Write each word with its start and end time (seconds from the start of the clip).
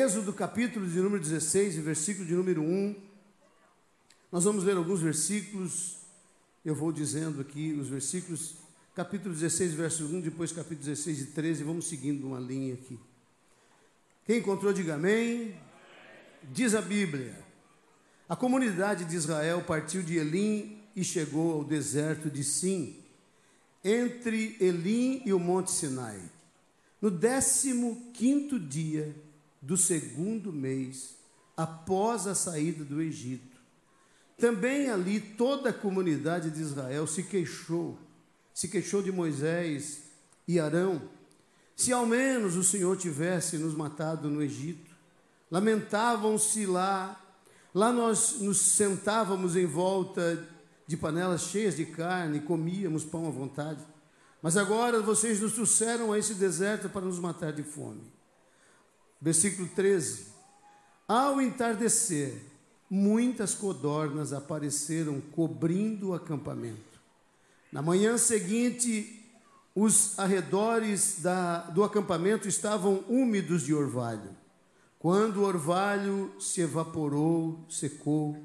Êxodo 0.00 0.32
capítulo 0.32 0.88
de 0.88 0.98
número 0.98 1.22
16, 1.22 1.76
versículo 1.76 2.26
de 2.26 2.32
número 2.32 2.62
1. 2.62 2.96
Nós 4.32 4.44
vamos 4.44 4.64
ler 4.64 4.74
alguns 4.74 5.02
versículos, 5.02 5.98
eu 6.64 6.74
vou 6.74 6.90
dizendo 6.90 7.42
aqui 7.42 7.74
os 7.74 7.86
versículos, 7.86 8.54
capítulo 8.94 9.34
16, 9.34 9.74
verso 9.74 10.06
1, 10.06 10.22
depois 10.22 10.52
capítulo 10.52 10.86
16 10.86 11.20
e 11.20 11.26
13, 11.26 11.64
vamos 11.64 11.86
seguindo 11.86 12.28
uma 12.28 12.40
linha 12.40 12.72
aqui. 12.72 12.98
Quem 14.24 14.38
encontrou, 14.38 14.72
diga 14.72 14.94
amém. 14.94 15.54
Diz 16.44 16.74
a 16.74 16.80
Bíblia: 16.80 17.38
a 18.26 18.34
comunidade 18.34 19.04
de 19.04 19.14
Israel 19.14 19.62
partiu 19.66 20.02
de 20.02 20.16
Elim 20.16 20.78
e 20.96 21.04
chegou 21.04 21.52
ao 21.52 21.62
deserto 21.62 22.30
de 22.30 22.42
Sim, 22.42 22.96
entre 23.84 24.56
Elim 24.60 25.20
e 25.26 25.32
o 25.34 25.38
Monte 25.38 25.70
Sinai. 25.70 26.22
No 27.02 27.10
décimo 27.10 28.10
quinto 28.14 28.58
dia 28.58 29.14
do 29.60 29.76
segundo 29.76 30.52
mês, 30.52 31.16
após 31.56 32.26
a 32.26 32.34
saída 32.34 32.84
do 32.84 33.00
Egito, 33.00 33.60
também 34.38 34.88
ali 34.88 35.20
toda 35.20 35.68
a 35.68 35.72
comunidade 35.72 36.50
de 36.50 36.62
Israel 36.62 37.06
se 37.06 37.22
queixou, 37.22 37.98
se 38.54 38.68
queixou 38.68 39.02
de 39.02 39.12
Moisés 39.12 40.04
e 40.48 40.58
Arão. 40.58 41.02
Se 41.76 41.92
ao 41.92 42.06
menos 42.06 42.56
o 42.56 42.64
Senhor 42.64 42.96
tivesse 42.96 43.58
nos 43.58 43.74
matado 43.74 44.30
no 44.30 44.42
Egito, 44.42 44.90
lamentavam-se 45.50 46.64
lá, 46.64 47.20
lá 47.74 47.92
nós 47.92 48.40
nos 48.40 48.58
sentávamos 48.58 49.56
em 49.56 49.66
volta 49.66 50.42
de 50.86 50.96
panelas 50.96 51.42
cheias 51.42 51.76
de 51.76 51.84
carne, 51.84 52.40
comíamos 52.40 53.04
pão 53.04 53.28
à 53.28 53.30
vontade. 53.30 53.80
Mas 54.42 54.56
agora 54.56 55.00
vocês 55.02 55.38
nos 55.38 55.52
trouxeram 55.52 56.12
a 56.12 56.18
esse 56.18 56.34
deserto 56.34 56.88
para 56.88 57.02
nos 57.02 57.18
matar 57.18 57.52
de 57.52 57.62
fome. 57.62 58.19
Versículo 59.20 59.68
13. 59.68 60.26
Ao 61.06 61.40
entardecer, 61.40 62.40
muitas 62.88 63.54
codornas 63.54 64.32
apareceram 64.32 65.20
cobrindo 65.20 66.08
o 66.08 66.14
acampamento. 66.14 67.00
Na 67.72 67.82
manhã 67.82 68.16
seguinte, 68.16 69.24
os 69.74 70.18
arredores 70.18 71.20
da, 71.20 71.62
do 71.70 71.84
acampamento 71.84 72.48
estavam 72.48 73.04
úmidos 73.08 73.62
de 73.62 73.74
orvalho. 73.74 74.36
Quando 74.98 75.38
o 75.38 75.44
orvalho 75.44 76.32
se 76.38 76.60
evaporou, 76.60 77.64
secou, 77.68 78.36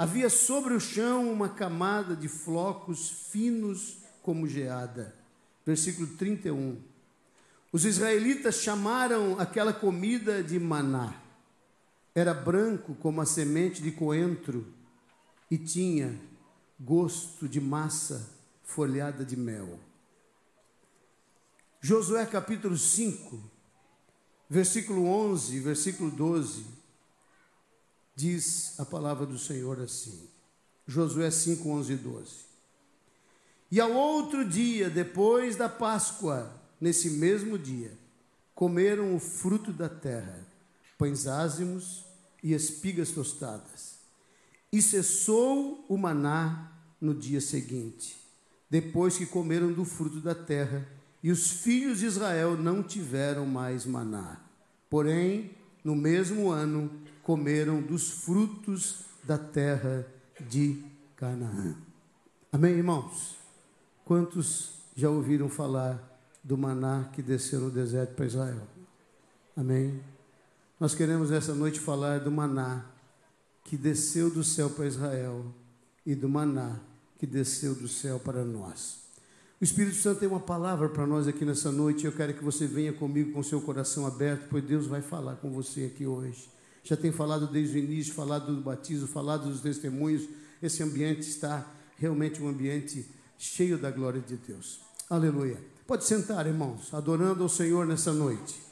Havia 0.00 0.30
sobre 0.30 0.72
o 0.72 0.80
chão 0.80 1.30
uma 1.30 1.50
camada 1.50 2.16
de 2.16 2.26
flocos 2.26 3.10
finos 3.30 3.98
como 4.22 4.48
geada. 4.48 5.14
Versículo 5.66 6.06
31. 6.16 6.78
Os 7.72 7.84
israelitas 7.84 8.56
chamaram 8.56 9.38
aquela 9.38 9.72
comida 9.72 10.42
de 10.42 10.58
maná. 10.58 11.14
Era 12.14 12.34
branco 12.34 12.94
como 12.96 13.20
a 13.20 13.26
semente 13.26 13.80
de 13.80 13.92
coentro 13.92 14.66
e 15.50 15.56
tinha 15.56 16.20
gosto 16.78 17.48
de 17.48 17.60
massa 17.60 18.28
folhada 18.64 19.24
de 19.24 19.36
mel. 19.36 19.78
Josué 21.80 22.26
capítulo 22.26 22.76
5, 22.76 23.40
versículo 24.48 25.06
11, 25.06 25.60
versículo 25.60 26.10
12 26.10 26.80
diz 28.20 28.78
a 28.78 28.84
palavra 28.84 29.24
do 29.24 29.38
Senhor 29.38 29.80
assim. 29.80 30.28
Josué 30.86 31.30
5, 31.30 31.66
11 31.66 31.92
e 31.92 31.96
12. 31.96 32.30
E 33.70 33.80
ao 33.80 33.92
outro 33.92 34.44
dia, 34.44 34.90
depois 34.90 35.56
da 35.56 35.68
Páscoa, 35.68 36.59
nesse 36.80 37.10
mesmo 37.10 37.58
dia, 37.58 37.92
comeram 38.54 39.14
o 39.14 39.20
fruto 39.20 39.72
da 39.72 39.88
terra, 39.88 40.46
pães 40.96 41.26
ázimos 41.26 42.04
e 42.42 42.52
espigas 42.54 43.10
tostadas. 43.10 44.00
E 44.72 44.80
cessou 44.80 45.84
o 45.88 45.96
maná 45.96 46.72
no 47.00 47.14
dia 47.14 47.40
seguinte, 47.40 48.16
depois 48.68 49.16
que 49.16 49.26
comeram 49.26 49.72
do 49.72 49.84
fruto 49.84 50.20
da 50.20 50.34
terra, 50.34 50.86
e 51.22 51.30
os 51.30 51.50
filhos 51.50 51.98
de 51.98 52.06
Israel 52.06 52.56
não 52.56 52.82
tiveram 52.82 53.44
mais 53.44 53.84
maná. 53.84 54.40
Porém, 54.88 55.50
no 55.84 55.94
mesmo 55.94 56.50
ano, 56.50 56.90
comeram 57.22 57.82
dos 57.82 58.10
frutos 58.10 59.04
da 59.24 59.36
terra 59.36 60.06
de 60.48 60.82
Canaã. 61.16 61.76
Amém, 62.52 62.72
irmãos? 62.72 63.36
Quantos 64.04 64.72
já 64.96 65.10
ouviram 65.10 65.48
falar 65.48 66.09
do 66.42 66.56
maná 66.56 67.10
que 67.12 67.22
desceu 67.22 67.60
no 67.60 67.70
deserto 67.70 68.14
para 68.14 68.26
Israel? 68.26 68.66
Amém? 69.56 70.00
Nós 70.78 70.94
queremos 70.94 71.30
essa 71.30 71.54
noite 71.54 71.78
falar 71.78 72.20
do 72.20 72.30
maná 72.30 72.84
que 73.64 73.76
desceu 73.76 74.30
do 74.30 74.42
céu 74.42 74.70
para 74.70 74.86
Israel 74.86 75.44
e 76.04 76.14
do 76.14 76.28
maná 76.28 76.80
que 77.18 77.26
desceu 77.26 77.74
do 77.74 77.88
céu 77.88 78.18
para 78.18 78.44
nós. 78.44 79.00
O 79.60 79.64
Espírito 79.64 79.96
Santo 79.96 80.20
tem 80.20 80.28
uma 80.28 80.40
palavra 80.40 80.88
para 80.88 81.06
nós 81.06 81.28
aqui 81.28 81.44
nessa 81.44 81.70
noite. 81.70 82.06
Eu 82.06 82.12
quero 82.12 82.32
que 82.32 82.42
você 82.42 82.66
venha 82.66 82.94
comigo 82.94 83.32
com 83.32 83.42
seu 83.42 83.60
coração 83.60 84.06
aberto, 84.06 84.48
pois 84.48 84.64
Deus 84.64 84.86
vai 84.86 85.02
falar 85.02 85.36
com 85.36 85.50
você 85.50 85.84
aqui 85.84 86.06
hoje 86.06 86.48
já 86.82 86.96
tem 86.96 87.12
falado 87.12 87.46
desde 87.46 87.76
o 87.76 87.78
início, 87.78 88.14
falado 88.14 88.54
do 88.54 88.62
batismo, 88.62 89.06
falado 89.06 89.48
dos 89.48 89.60
testemunhos. 89.60 90.28
Esse 90.62 90.82
ambiente 90.82 91.20
está 91.20 91.66
realmente 91.96 92.42
um 92.42 92.48
ambiente 92.48 93.06
cheio 93.38 93.78
da 93.78 93.90
glória 93.90 94.20
de 94.20 94.36
Deus. 94.36 94.80
Aleluia. 95.08 95.69
Pode 95.90 96.04
sentar, 96.04 96.46
irmãos, 96.46 96.94
adorando 96.94 97.42
ao 97.42 97.48
Senhor 97.48 97.84
nessa 97.84 98.12
noite. 98.12 98.62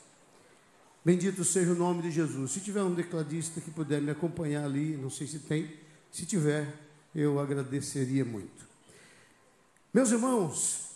Bendito 1.04 1.42
seja 1.42 1.72
o 1.72 1.74
nome 1.74 2.02
de 2.02 2.12
Jesus. 2.12 2.52
Se 2.52 2.60
tiver 2.60 2.80
um 2.84 2.94
decladista 2.94 3.60
que 3.60 3.72
puder 3.72 4.00
me 4.00 4.12
acompanhar 4.12 4.64
ali, 4.64 4.96
não 4.96 5.10
sei 5.10 5.26
se 5.26 5.40
tem, 5.40 5.68
se 6.12 6.24
tiver, 6.24 6.72
eu 7.12 7.40
agradeceria 7.40 8.24
muito. 8.24 8.64
Meus 9.92 10.12
irmãos, 10.12 10.90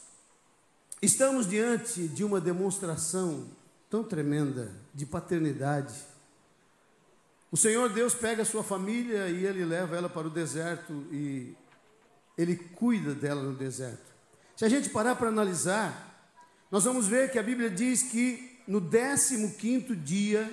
estamos 1.02 1.44
diante 1.44 2.06
de 2.06 2.22
uma 2.22 2.40
demonstração 2.40 3.48
tão 3.90 4.04
tremenda 4.04 4.70
de 4.94 5.04
paternidade 5.04 5.92
o 7.50 7.56
Senhor 7.56 7.90
Deus 7.90 8.14
pega 8.14 8.42
a 8.42 8.46
sua 8.46 8.62
família 8.62 9.28
e 9.28 9.44
ele 9.44 9.64
leva 9.64 9.96
ela 9.96 10.08
para 10.08 10.28
o 10.28 10.30
deserto 10.30 11.04
e 11.10 11.54
ele 12.38 12.54
cuida 12.56 13.12
dela 13.12 13.42
no 13.42 13.54
deserto. 13.54 14.12
Se 14.56 14.64
a 14.64 14.68
gente 14.68 14.88
parar 14.88 15.16
para 15.16 15.28
analisar, 15.28 16.11
nós 16.72 16.84
vamos 16.84 17.06
ver 17.06 17.30
que 17.30 17.38
a 17.38 17.42
Bíblia 17.42 17.68
diz 17.68 18.02
que 18.02 18.58
no 18.66 18.80
15 18.80 19.94
dia 19.94 20.50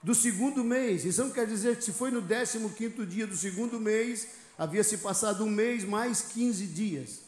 do 0.00 0.14
segundo 0.14 0.62
mês, 0.62 1.04
isso 1.04 1.24
não 1.24 1.32
quer 1.32 1.44
dizer 1.44 1.76
que 1.76 1.82
se 1.82 1.92
foi 1.92 2.12
no 2.12 2.22
15 2.22 3.04
dia 3.04 3.26
do 3.26 3.36
segundo 3.36 3.80
mês, 3.80 4.28
havia 4.56 4.84
se 4.84 4.98
passado 4.98 5.42
um 5.42 5.50
mês 5.50 5.82
mais 5.82 6.22
15 6.22 6.68
dias, 6.68 7.22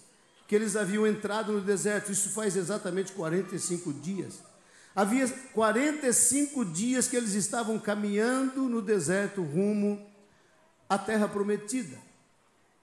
que 0.46 0.54
eles 0.54 0.76
haviam 0.76 1.04
entrado 1.04 1.50
no 1.50 1.60
deserto, 1.60 2.12
isso 2.12 2.30
faz 2.30 2.54
exatamente 2.54 3.10
45 3.10 3.92
dias. 3.92 4.34
Havia 4.94 5.26
45 5.52 6.64
dias 6.64 7.08
que 7.08 7.16
eles 7.16 7.34
estavam 7.34 7.76
caminhando 7.76 8.68
no 8.68 8.80
deserto 8.80 9.42
rumo 9.42 10.00
à 10.88 10.96
terra 10.96 11.26
prometida. 11.26 11.98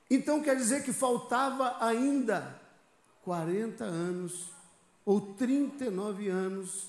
Então 0.10 0.44
quer 0.44 0.58
dizer 0.58 0.84
que 0.84 0.92
faltava 0.92 1.78
ainda 1.80 2.60
40 3.24 3.86
anos 3.86 4.59
ou 5.10 5.20
39 5.20 6.30
anos, 6.30 6.86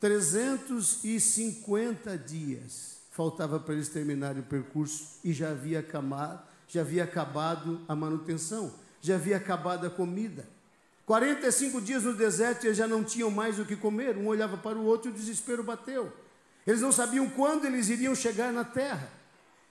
350 0.00 2.16
dias. 2.16 2.96
Faltava 3.10 3.60
para 3.60 3.74
eles 3.74 3.90
terminarem 3.90 4.40
o 4.40 4.46
percurso 4.46 5.18
e 5.22 5.34
já 5.34 5.50
havia 5.50 5.80
acabado, 5.80 6.42
já 6.66 6.80
havia 6.80 7.04
acabado 7.04 7.82
a 7.86 7.94
manutenção, 7.94 8.72
já 9.02 9.16
havia 9.16 9.36
acabado 9.36 9.86
a 9.86 9.90
comida. 9.90 10.48
45 11.04 11.82
dias 11.82 12.04
no 12.04 12.14
deserto 12.14 12.64
e 12.64 12.68
eles 12.68 12.78
já 12.78 12.88
não 12.88 13.04
tinham 13.04 13.30
mais 13.30 13.58
o 13.58 13.66
que 13.66 13.76
comer. 13.76 14.16
Um 14.16 14.26
olhava 14.26 14.56
para 14.56 14.78
o 14.78 14.86
outro 14.86 15.10
e 15.10 15.12
o 15.12 15.14
desespero 15.14 15.62
bateu. 15.62 16.10
Eles 16.66 16.80
não 16.80 16.92
sabiam 16.92 17.28
quando 17.28 17.66
eles 17.66 17.90
iriam 17.90 18.14
chegar 18.14 18.54
na 18.54 18.64
terra. 18.64 19.10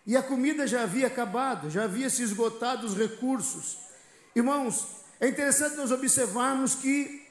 E 0.05 0.15
a 0.15 0.21
comida 0.21 0.67
já 0.67 0.83
havia 0.83 1.07
acabado, 1.07 1.71
já 1.71 1.85
havia 1.85 2.07
se 2.07 2.21
esgotado 2.21 2.85
os 2.85 2.95
recursos. 2.95 3.79
Irmãos, 4.35 4.85
é 5.19 5.27
interessante 5.27 5.75
nós 5.75 5.91
observarmos 5.91 6.75
que 6.75 7.22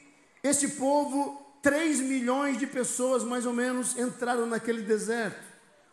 este 0.43 0.67
povo, 0.67 1.41
3 1.61 2.01
milhões 2.01 2.57
de 2.57 2.67
pessoas 2.67 3.23
mais 3.23 3.45
ou 3.45 3.53
menos, 3.53 3.97
entraram 3.97 4.45
naquele 4.45 4.81
deserto. 4.81 5.41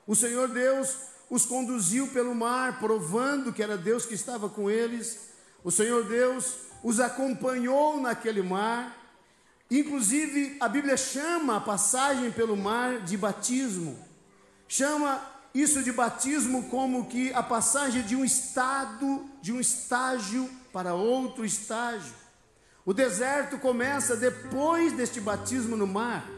O 0.07 0.17
Senhor 0.17 0.49
Deus 0.49 0.97
os 1.31 1.47
conduziu 1.47 2.09
pelo 2.09 2.35
mar, 2.35 2.81
provando 2.81 3.53
que 3.53 3.63
era 3.63 3.79
Deus 3.79 4.05
que 4.05 4.15
estava 4.15 4.49
com 4.49 4.69
eles. 4.69 5.31
O 5.63 5.71
Senhor 5.71 6.05
Deus 6.05 6.57
os 6.83 6.99
acompanhou 6.99 8.01
naquele 8.01 8.43
mar. 8.43 8.97
Inclusive, 9.71 10.57
a 10.59 10.69
Bíblia 10.69 10.97
chama 10.97 11.59
a 11.59 11.61
passagem 11.61 12.33
pelo 12.33 12.57
mar 12.57 13.03
de 13.03 13.17
batismo. 13.17 13.97
Chama 14.67 15.23
isso 15.55 15.83
de 15.85 15.93
batismo 15.93 16.65
como 16.65 17.07
que 17.07 17.33
a 17.33 17.43
passagem 17.43 18.03
de 18.03 18.17
um 18.17 18.25
estado, 18.25 19.25
de 19.41 19.53
um 19.53 19.61
estágio 19.61 20.51
para 20.73 20.95
outro 20.95 21.45
estágio. 21.45 22.15
O 22.85 22.93
deserto 22.95 23.59
começa 23.59 24.17
depois 24.17 24.93
deste 24.93 25.21
batismo 25.21 25.77
no 25.77 25.87
mar. 25.87 26.29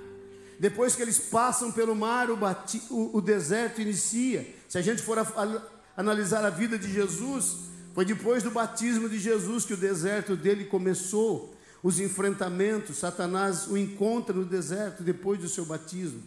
depois 0.59 0.95
que 0.95 1.03
eles 1.03 1.19
passam 1.19 1.73
pelo 1.73 1.95
mar, 1.95 2.31
o, 2.31 2.37
bati, 2.37 2.81
o, 2.89 3.17
o 3.17 3.21
deserto 3.21 3.81
inicia. 3.81 4.47
Se 4.69 4.79
a 4.79 4.83
gente 4.83 5.03
for 5.03 5.19
a, 5.19 5.23
a, 5.23 5.63
analisar 5.97 6.45
a 6.45 6.51
vida 6.51 6.79
de 6.79 6.93
Jesus, 6.93 7.57
foi 7.95 8.05
depois 8.05 8.45
do 8.45 8.51
batismo 8.51 9.09
de 9.09 9.19
Jesus 9.19 9.65
que 9.65 9.75
o 9.75 9.77
deserto 9.77 10.37
dele 10.37 10.67
começou. 10.67 11.53
Os 11.83 11.99
enfrentamentos, 11.99 12.99
Satanás 12.99 13.67
o 13.67 13.77
encontra 13.77 14.35
no 14.35 14.45
deserto 14.45 15.03
depois 15.03 15.41
do 15.41 15.49
seu 15.49 15.65
batismo. 15.65 16.23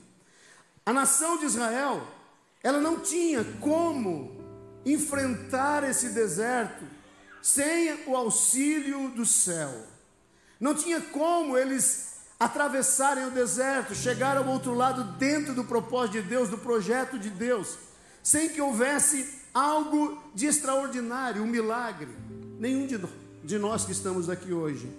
A 0.85 0.91
nação 0.91 1.37
de 1.39 1.45
Israel, 1.45 2.05
ela 2.61 2.81
não 2.81 2.99
tinha 2.99 3.43
como 3.61 4.35
enfrentar 4.85 5.83
esse 5.89 6.09
deserto 6.09 6.83
sem 7.41 8.03
o 8.05 8.15
auxílio 8.17 9.09
do 9.11 9.25
céu. 9.25 9.94
Não 10.59 10.73
tinha 10.73 11.01
como 11.01 11.57
eles 11.57 12.15
atravessarem 12.39 13.27
o 13.27 13.31
deserto, 13.31 13.95
chegar 13.95 14.37
ao 14.37 14.47
outro 14.47 14.73
lado 14.73 15.03
dentro 15.17 15.53
do 15.53 15.63
propósito 15.63 16.21
de 16.21 16.29
Deus, 16.29 16.49
do 16.49 16.57
projeto 16.57 17.17
de 17.17 17.29
Deus, 17.29 17.77
sem 18.21 18.49
que 18.49 18.61
houvesse 18.61 19.41
algo 19.53 20.21
de 20.33 20.45
extraordinário, 20.45 21.41
um 21.41 21.47
milagre. 21.47 22.09
Nenhum 22.59 22.85
de, 22.87 22.99
de 23.43 23.57
nós 23.57 23.85
que 23.85 23.91
estamos 23.91 24.29
aqui 24.29 24.51
hoje 24.51 24.89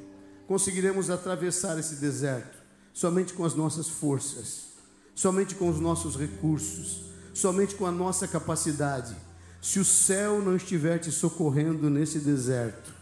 conseguiremos 0.46 1.10
atravessar 1.10 1.78
esse 1.78 1.96
deserto 1.96 2.56
somente 2.96 3.34
com 3.34 3.44
as 3.44 3.54
nossas 3.54 3.88
forças, 3.88 4.68
somente 5.14 5.54
com 5.54 5.68
os 5.68 5.78
nossos 5.78 6.16
recursos, 6.16 7.04
somente 7.34 7.74
com 7.74 7.84
a 7.84 7.90
nossa 7.90 8.26
capacidade. 8.26 9.14
Se 9.60 9.78
o 9.78 9.84
céu 9.84 10.40
não 10.40 10.56
estiver 10.56 10.98
te 10.98 11.12
socorrendo 11.12 11.90
nesse 11.90 12.18
deserto, 12.20 12.94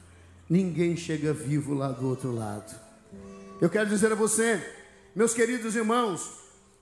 ninguém 0.48 0.96
chega 0.96 1.32
vivo 1.32 1.74
lá 1.74 1.88
do 1.88 2.08
outro 2.08 2.34
lado. 2.34 2.74
Eu 3.60 3.70
quero 3.70 3.88
dizer 3.88 4.12
a 4.12 4.16
você, 4.16 4.62
meus 5.14 5.32
queridos 5.32 5.74
irmãos, 5.74 6.30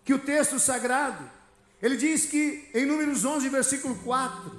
que 0.05 0.15
o 0.15 0.19
texto 0.19 0.59
sagrado, 0.59 1.23
ele 1.81 1.97
diz 1.97 2.27
que 2.27 2.69
em 2.75 2.87
Números 2.87 3.25
11, 3.25 3.49
versículo 3.49 3.95
4, 3.97 4.53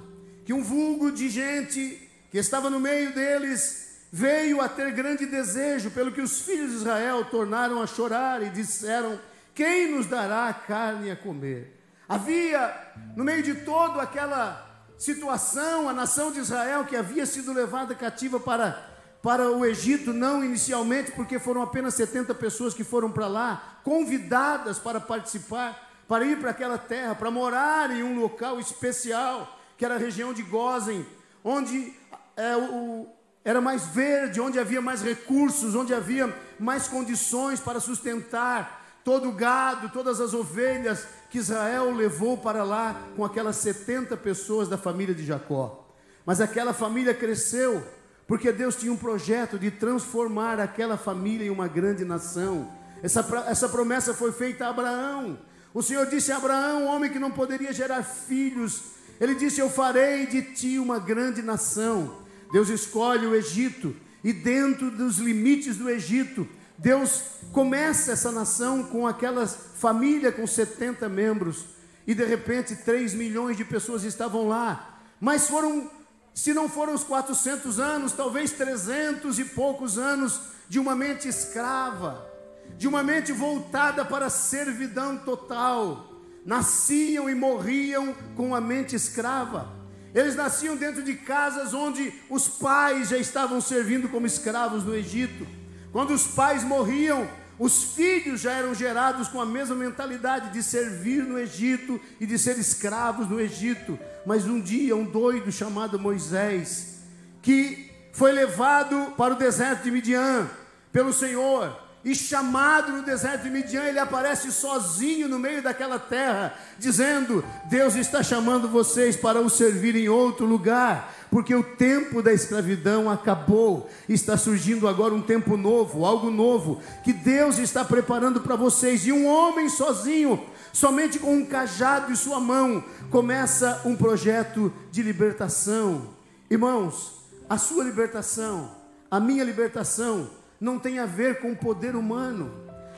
que 0.44 0.52
um 0.52 0.62
vulgo 0.62 1.10
de 1.10 1.28
gente 1.28 2.08
que 2.30 2.38
estava 2.38 2.70
no 2.70 2.80
meio 2.80 3.14
deles 3.14 4.06
veio 4.12 4.60
a 4.60 4.68
ter 4.68 4.92
grande 4.92 5.26
desejo, 5.26 5.90
pelo 5.90 6.12
que 6.12 6.20
os 6.20 6.42
filhos 6.42 6.70
de 6.70 6.76
Israel 6.76 7.24
tornaram 7.24 7.82
a 7.82 7.86
chorar 7.86 8.42
e 8.42 8.50
disseram: 8.50 9.18
Quem 9.54 9.90
nos 9.90 10.06
dará 10.06 10.52
carne 10.52 11.10
a 11.10 11.16
comer? 11.16 11.80
Havia, 12.08 12.92
no 13.16 13.24
meio 13.24 13.42
de 13.42 13.54
toda 13.54 14.02
aquela 14.02 14.64
situação, 14.96 15.88
a 15.88 15.92
nação 15.92 16.30
de 16.30 16.38
Israel 16.38 16.84
que 16.84 16.96
havia 16.96 17.26
sido 17.26 17.52
levada 17.52 17.94
cativa 17.94 18.38
para 18.38 18.93
para 19.24 19.50
o 19.50 19.64
Egito, 19.64 20.12
não 20.12 20.44
inicialmente, 20.44 21.10
porque 21.12 21.38
foram 21.38 21.62
apenas 21.62 21.94
70 21.94 22.34
pessoas 22.34 22.74
que 22.74 22.84
foram 22.84 23.10
para 23.10 23.26
lá, 23.26 23.78
convidadas 23.82 24.78
para 24.78 25.00
participar, 25.00 26.04
para 26.06 26.26
ir 26.26 26.38
para 26.38 26.50
aquela 26.50 26.76
terra, 26.76 27.14
para 27.14 27.30
morar 27.30 27.90
em 27.90 28.02
um 28.02 28.20
local 28.20 28.60
especial, 28.60 29.58
que 29.78 29.84
era 29.84 29.94
a 29.94 29.98
região 29.98 30.34
de 30.34 30.42
Gozen, 30.42 31.06
onde 31.42 31.94
é, 32.36 32.54
o, 32.54 33.06
era 33.42 33.62
mais 33.62 33.86
verde, 33.86 34.42
onde 34.42 34.58
havia 34.58 34.82
mais 34.82 35.02
recursos, 35.02 35.74
onde 35.74 35.94
havia 35.94 36.30
mais 36.60 36.86
condições 36.86 37.58
para 37.60 37.80
sustentar 37.80 39.00
todo 39.02 39.30
o 39.30 39.32
gado, 39.32 39.88
todas 39.88 40.20
as 40.20 40.34
ovelhas 40.34 41.06
que 41.30 41.38
Israel 41.38 41.90
levou 41.92 42.36
para 42.36 42.62
lá 42.62 43.00
com 43.16 43.24
aquelas 43.24 43.56
70 43.56 44.18
pessoas 44.18 44.68
da 44.68 44.76
família 44.76 45.14
de 45.14 45.24
Jacó. 45.24 45.88
Mas 46.26 46.42
aquela 46.42 46.74
família 46.74 47.14
cresceu 47.14 47.82
porque 48.26 48.52
Deus 48.52 48.76
tinha 48.76 48.92
um 48.92 48.96
projeto 48.96 49.58
de 49.58 49.70
transformar 49.70 50.58
aquela 50.58 50.96
família 50.96 51.46
em 51.46 51.50
uma 51.50 51.68
grande 51.68 52.04
nação. 52.04 52.72
Essa, 53.02 53.20
essa 53.46 53.68
promessa 53.68 54.14
foi 54.14 54.32
feita 54.32 54.64
a 54.64 54.70
Abraão. 54.70 55.38
O 55.74 55.82
Senhor 55.82 56.06
disse 56.06 56.32
a 56.32 56.36
Abraão, 56.36 56.86
homem 56.86 57.10
que 57.10 57.18
não 57.18 57.30
poderia 57.30 57.72
gerar 57.72 58.02
filhos, 58.02 58.94
ele 59.20 59.34
disse: 59.34 59.60
Eu 59.60 59.68
farei 59.68 60.26
de 60.26 60.42
ti 60.42 60.78
uma 60.78 60.98
grande 60.98 61.42
nação. 61.42 62.22
Deus 62.52 62.68
escolhe 62.68 63.26
o 63.26 63.34
Egito, 63.34 63.94
e 64.22 64.32
dentro 64.32 64.90
dos 64.90 65.18
limites 65.18 65.76
do 65.76 65.90
Egito, 65.90 66.46
Deus 66.78 67.22
começa 67.52 68.12
essa 68.12 68.30
nação 68.30 68.84
com 68.84 69.06
aquela 69.06 69.46
família 69.46 70.32
com 70.32 70.46
70 70.46 71.08
membros, 71.08 71.66
e 72.06 72.14
de 72.14 72.24
repente 72.24 72.76
3 72.76 73.14
milhões 73.14 73.56
de 73.56 73.64
pessoas 73.64 74.04
estavam 74.04 74.48
lá, 74.48 75.00
mas 75.20 75.48
foram 75.48 75.90
se 76.34 76.52
não 76.52 76.68
foram 76.68 76.92
os 76.92 77.04
400 77.04 77.78
anos, 77.78 78.12
talvez 78.12 78.50
300 78.50 79.38
e 79.38 79.44
poucos 79.44 79.96
anos 79.96 80.40
de 80.68 80.80
uma 80.80 80.96
mente 80.96 81.28
escrava, 81.28 82.28
de 82.76 82.88
uma 82.88 83.04
mente 83.04 83.30
voltada 83.30 84.04
para 84.04 84.26
a 84.26 84.30
servidão 84.30 85.16
total. 85.16 86.10
Nasciam 86.44 87.30
e 87.30 87.34
morriam 87.34 88.12
com 88.36 88.52
a 88.52 88.60
mente 88.60 88.96
escrava. 88.96 89.72
Eles 90.12 90.34
nasciam 90.34 90.76
dentro 90.76 91.02
de 91.02 91.14
casas 91.14 91.72
onde 91.72 92.12
os 92.28 92.48
pais 92.48 93.08
já 93.10 93.16
estavam 93.16 93.60
servindo 93.60 94.08
como 94.08 94.26
escravos 94.26 94.84
no 94.84 94.94
Egito. 94.94 95.46
Quando 95.92 96.12
os 96.12 96.26
pais 96.26 96.64
morriam, 96.64 97.28
os 97.58 97.94
filhos 97.94 98.40
já 98.40 98.52
eram 98.52 98.74
gerados 98.74 99.28
com 99.28 99.40
a 99.40 99.46
mesma 99.46 99.74
mentalidade 99.74 100.52
de 100.52 100.62
servir 100.62 101.22
no 101.22 101.38
Egito 101.38 102.00
e 102.20 102.26
de 102.26 102.38
ser 102.38 102.58
escravos 102.58 103.28
no 103.28 103.40
Egito. 103.40 103.98
Mas 104.26 104.46
um 104.46 104.60
dia, 104.60 104.96
um 104.96 105.04
doido 105.04 105.52
chamado 105.52 105.98
Moisés, 105.98 107.00
que 107.40 107.90
foi 108.12 108.32
levado 108.32 109.12
para 109.16 109.34
o 109.34 109.38
deserto 109.38 109.84
de 109.84 109.90
Midian 109.90 110.48
pelo 110.92 111.12
Senhor, 111.12 111.83
e 112.04 112.14
chamado 112.14 112.92
no 112.92 113.02
deserto 113.02 113.44
de 113.44 113.50
Midian, 113.50 113.84
ele 113.84 113.98
aparece 113.98 114.52
sozinho 114.52 115.26
no 115.26 115.38
meio 115.38 115.62
daquela 115.62 115.98
terra, 115.98 116.54
dizendo: 116.78 117.42
Deus 117.64 117.96
está 117.96 118.22
chamando 118.22 118.68
vocês 118.68 119.16
para 119.16 119.40
o 119.40 119.48
servir 119.48 119.96
em 119.96 120.08
outro 120.08 120.44
lugar, 120.44 121.14
porque 121.30 121.54
o 121.54 121.62
tempo 121.62 122.22
da 122.22 122.32
escravidão 122.32 123.10
acabou, 123.10 123.88
está 124.06 124.36
surgindo 124.36 124.86
agora 124.86 125.14
um 125.14 125.22
tempo 125.22 125.56
novo, 125.56 126.04
algo 126.04 126.30
novo, 126.30 126.82
que 127.02 127.12
Deus 127.12 127.58
está 127.58 127.82
preparando 127.82 128.42
para 128.42 128.54
vocês, 128.54 129.06
e 129.06 129.12
um 129.12 129.26
homem 129.26 129.70
sozinho, 129.70 130.44
somente 130.74 131.18
com 131.18 131.34
um 131.34 131.46
cajado 131.46 132.12
em 132.12 132.16
sua 132.16 132.38
mão, 132.38 132.84
começa 133.10 133.80
um 133.86 133.96
projeto 133.96 134.70
de 134.92 135.02
libertação. 135.02 136.10
Irmãos, 136.50 137.14
a 137.48 137.56
sua 137.56 137.82
libertação, 137.82 138.70
a 139.10 139.18
minha 139.18 139.42
libertação, 139.42 140.28
não 140.64 140.78
tem 140.78 140.98
a 140.98 141.04
ver 141.04 141.40
com 141.40 141.54
poder 141.54 141.94
humano, 141.94 142.50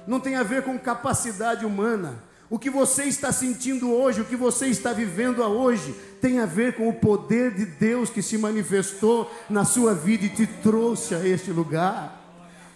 não 0.06 0.20
tem 0.20 0.36
a 0.36 0.44
ver 0.44 0.62
com 0.62 0.78
capacidade 0.78 1.66
humana. 1.66 2.22
O 2.48 2.60
que 2.60 2.70
você 2.70 3.06
está 3.06 3.32
sentindo 3.32 3.92
hoje, 3.92 4.20
o 4.20 4.24
que 4.24 4.36
você 4.36 4.68
está 4.68 4.92
vivendo 4.92 5.42
hoje, 5.42 5.92
tem 6.20 6.38
a 6.38 6.46
ver 6.46 6.76
com 6.76 6.88
o 6.88 6.94
poder 6.94 7.50
de 7.50 7.66
Deus 7.66 8.08
que 8.08 8.22
se 8.22 8.38
manifestou 8.38 9.28
na 9.50 9.64
sua 9.64 9.94
vida 9.94 10.26
e 10.26 10.28
te 10.28 10.46
trouxe 10.46 11.12
a 11.12 11.26
este 11.26 11.50
lugar. 11.50 12.22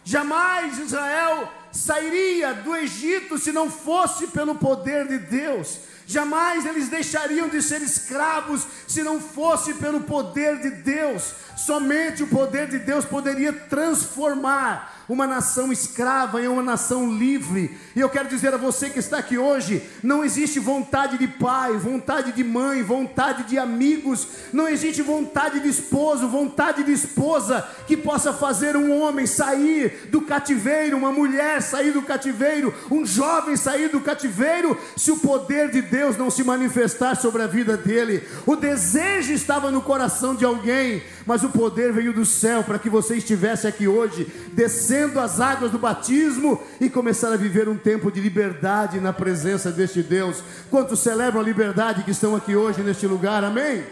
Jamais 0.02 0.76
Israel 0.76 1.48
sairia 1.70 2.52
do 2.52 2.74
Egito 2.74 3.38
se 3.38 3.52
não 3.52 3.70
fosse 3.70 4.26
pelo 4.26 4.56
poder 4.56 5.06
de 5.06 5.18
Deus. 5.18 5.78
Jamais 6.10 6.66
eles 6.66 6.88
deixariam 6.88 7.48
de 7.48 7.62
ser 7.62 7.80
escravos 7.82 8.66
se 8.88 9.00
não 9.00 9.20
fosse 9.20 9.74
pelo 9.74 10.00
poder 10.00 10.58
de 10.58 10.70
Deus. 10.70 11.34
Somente 11.56 12.24
o 12.24 12.26
poder 12.26 12.66
de 12.66 12.80
Deus 12.80 13.04
poderia 13.04 13.52
transformar 13.52 14.99
uma 15.10 15.26
nação 15.26 15.72
escrava 15.72 16.40
em 16.40 16.46
uma 16.46 16.62
nação 16.62 17.12
livre. 17.12 17.76
E 17.96 18.00
eu 18.00 18.08
quero 18.08 18.28
dizer 18.28 18.54
a 18.54 18.56
você 18.56 18.88
que 18.88 19.00
está 19.00 19.18
aqui 19.18 19.36
hoje: 19.36 19.82
não 20.04 20.24
existe 20.24 20.60
vontade 20.60 21.18
de 21.18 21.26
pai, 21.26 21.72
vontade 21.72 22.30
de 22.30 22.44
mãe, 22.44 22.80
vontade 22.84 23.42
de 23.42 23.58
amigos, 23.58 24.28
não 24.52 24.68
existe 24.68 25.02
vontade 25.02 25.58
de 25.58 25.68
esposo, 25.68 26.28
vontade 26.28 26.84
de 26.84 26.92
esposa 26.92 27.68
que 27.88 27.96
possa 27.96 28.32
fazer 28.32 28.76
um 28.76 29.00
homem 29.00 29.26
sair 29.26 30.08
do 30.12 30.20
cativeiro, 30.20 30.96
uma 30.96 31.10
mulher 31.10 31.60
sair 31.60 31.90
do 31.90 32.02
cativeiro, 32.02 32.72
um 32.88 33.04
jovem 33.04 33.56
sair 33.56 33.88
do 33.88 34.00
cativeiro, 34.00 34.78
se 34.96 35.10
o 35.10 35.18
poder 35.18 35.72
de 35.72 35.82
Deus 35.82 36.16
não 36.16 36.30
se 36.30 36.44
manifestar 36.44 37.16
sobre 37.16 37.42
a 37.42 37.48
vida 37.48 37.76
dele. 37.76 38.22
O 38.46 38.54
desejo 38.54 39.32
estava 39.32 39.72
no 39.72 39.82
coração 39.82 40.36
de 40.36 40.44
alguém, 40.44 41.02
mas 41.26 41.42
o 41.42 41.48
poder 41.48 41.92
veio 41.92 42.12
do 42.12 42.24
céu 42.24 42.62
para 42.62 42.78
que 42.78 42.88
você 42.88 43.16
estivesse 43.16 43.66
aqui 43.66 43.88
hoje, 43.88 44.24
descendo 44.52 44.99
as 45.02 45.40
águas 45.40 45.70
do 45.70 45.78
batismo 45.78 46.60
e 46.80 46.90
começar 46.90 47.32
a 47.32 47.36
viver 47.36 47.68
um 47.68 47.76
tempo 47.76 48.10
de 48.10 48.20
liberdade 48.20 49.00
na 49.00 49.12
presença 49.12 49.70
deste 49.70 50.02
Deus. 50.02 50.42
Quantos 50.70 51.00
celebram 51.00 51.40
a 51.40 51.44
liberdade 51.44 52.02
que 52.02 52.10
estão 52.10 52.36
aqui 52.36 52.54
hoje 52.54 52.82
neste 52.82 53.06
lugar, 53.06 53.42
amém? 53.44 53.84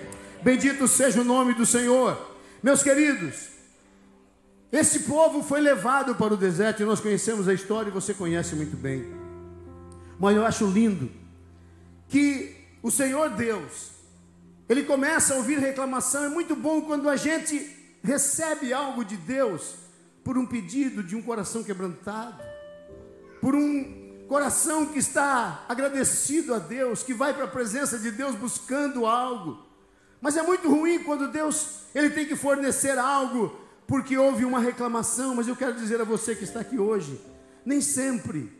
Bendito 0.43 0.87
seja 0.87 1.21
o 1.21 1.25
nome 1.25 1.55
do 1.55 1.65
Senhor. 1.65 2.37
Meus 2.63 2.83
queridos, 2.83 3.49
esse 4.71 5.01
povo 5.01 5.43
foi 5.43 5.61
levado 5.61 6.15
para 6.15 6.35
o 6.35 6.37
deserto 6.37 6.83
e 6.83 6.87
nós 6.87 7.01
conhecemos 7.01 7.49
a 7.49 7.55
história 7.55 7.89
e 7.89 7.93
você 7.93 8.13
conhece 8.13 8.55
muito 8.55 8.77
bem. 8.77 9.07
Mas 10.19 10.37
eu 10.37 10.45
acho 10.45 10.67
lindo 10.67 11.11
que 12.09 12.57
o 12.83 12.91
Senhor 12.91 13.31
Deus, 13.31 13.91
ele 14.69 14.83
começa 14.83 15.35
a 15.35 15.37
ouvir 15.39 15.59
reclamação. 15.59 16.25
É 16.25 16.29
muito 16.29 16.55
bom 16.55 16.83
quando 16.83 17.09
a 17.09 17.17
gente 17.17 17.77
recebe 18.03 18.73
algo 18.73 19.05
de 19.05 19.17
Deus 19.17 19.88
por 20.29 20.37
um 20.37 20.45
pedido 20.45 21.03
de 21.03 21.17
um 21.17 21.23
coração 21.23 21.65
quebrantado, 21.65 22.43
por 23.41 23.55
um 23.55 24.27
coração 24.29 24.85
que 24.85 24.99
está 24.99 25.65
agradecido 25.67 26.53
a 26.53 26.59
Deus, 26.59 27.03
que 27.03 27.15
vai 27.15 27.33
para 27.33 27.45
a 27.45 27.49
presença 27.49 27.99
de 27.99 28.11
Deus 28.11 28.35
buscando 28.35 29.07
algo. 29.07 29.65
Mas 30.21 30.37
é 30.37 30.43
muito 30.43 30.69
ruim 30.69 31.03
quando 31.03 31.33
Deus 31.33 31.85
ele 31.95 32.11
tem 32.11 32.27
que 32.27 32.37
fornecer 32.37 32.99
algo 32.99 33.59
porque 33.87 34.19
houve 34.19 34.45
uma 34.45 34.61
reclamação, 34.61 35.35
mas 35.35 35.49
eu 35.49 35.57
quero 35.57 35.73
dizer 35.77 35.99
a 35.99 36.05
você 36.05 36.35
que 36.35 36.45
está 36.45 36.61
aqui 36.61 36.79
hoje, 36.79 37.19
nem 37.65 37.81
sempre 37.81 38.53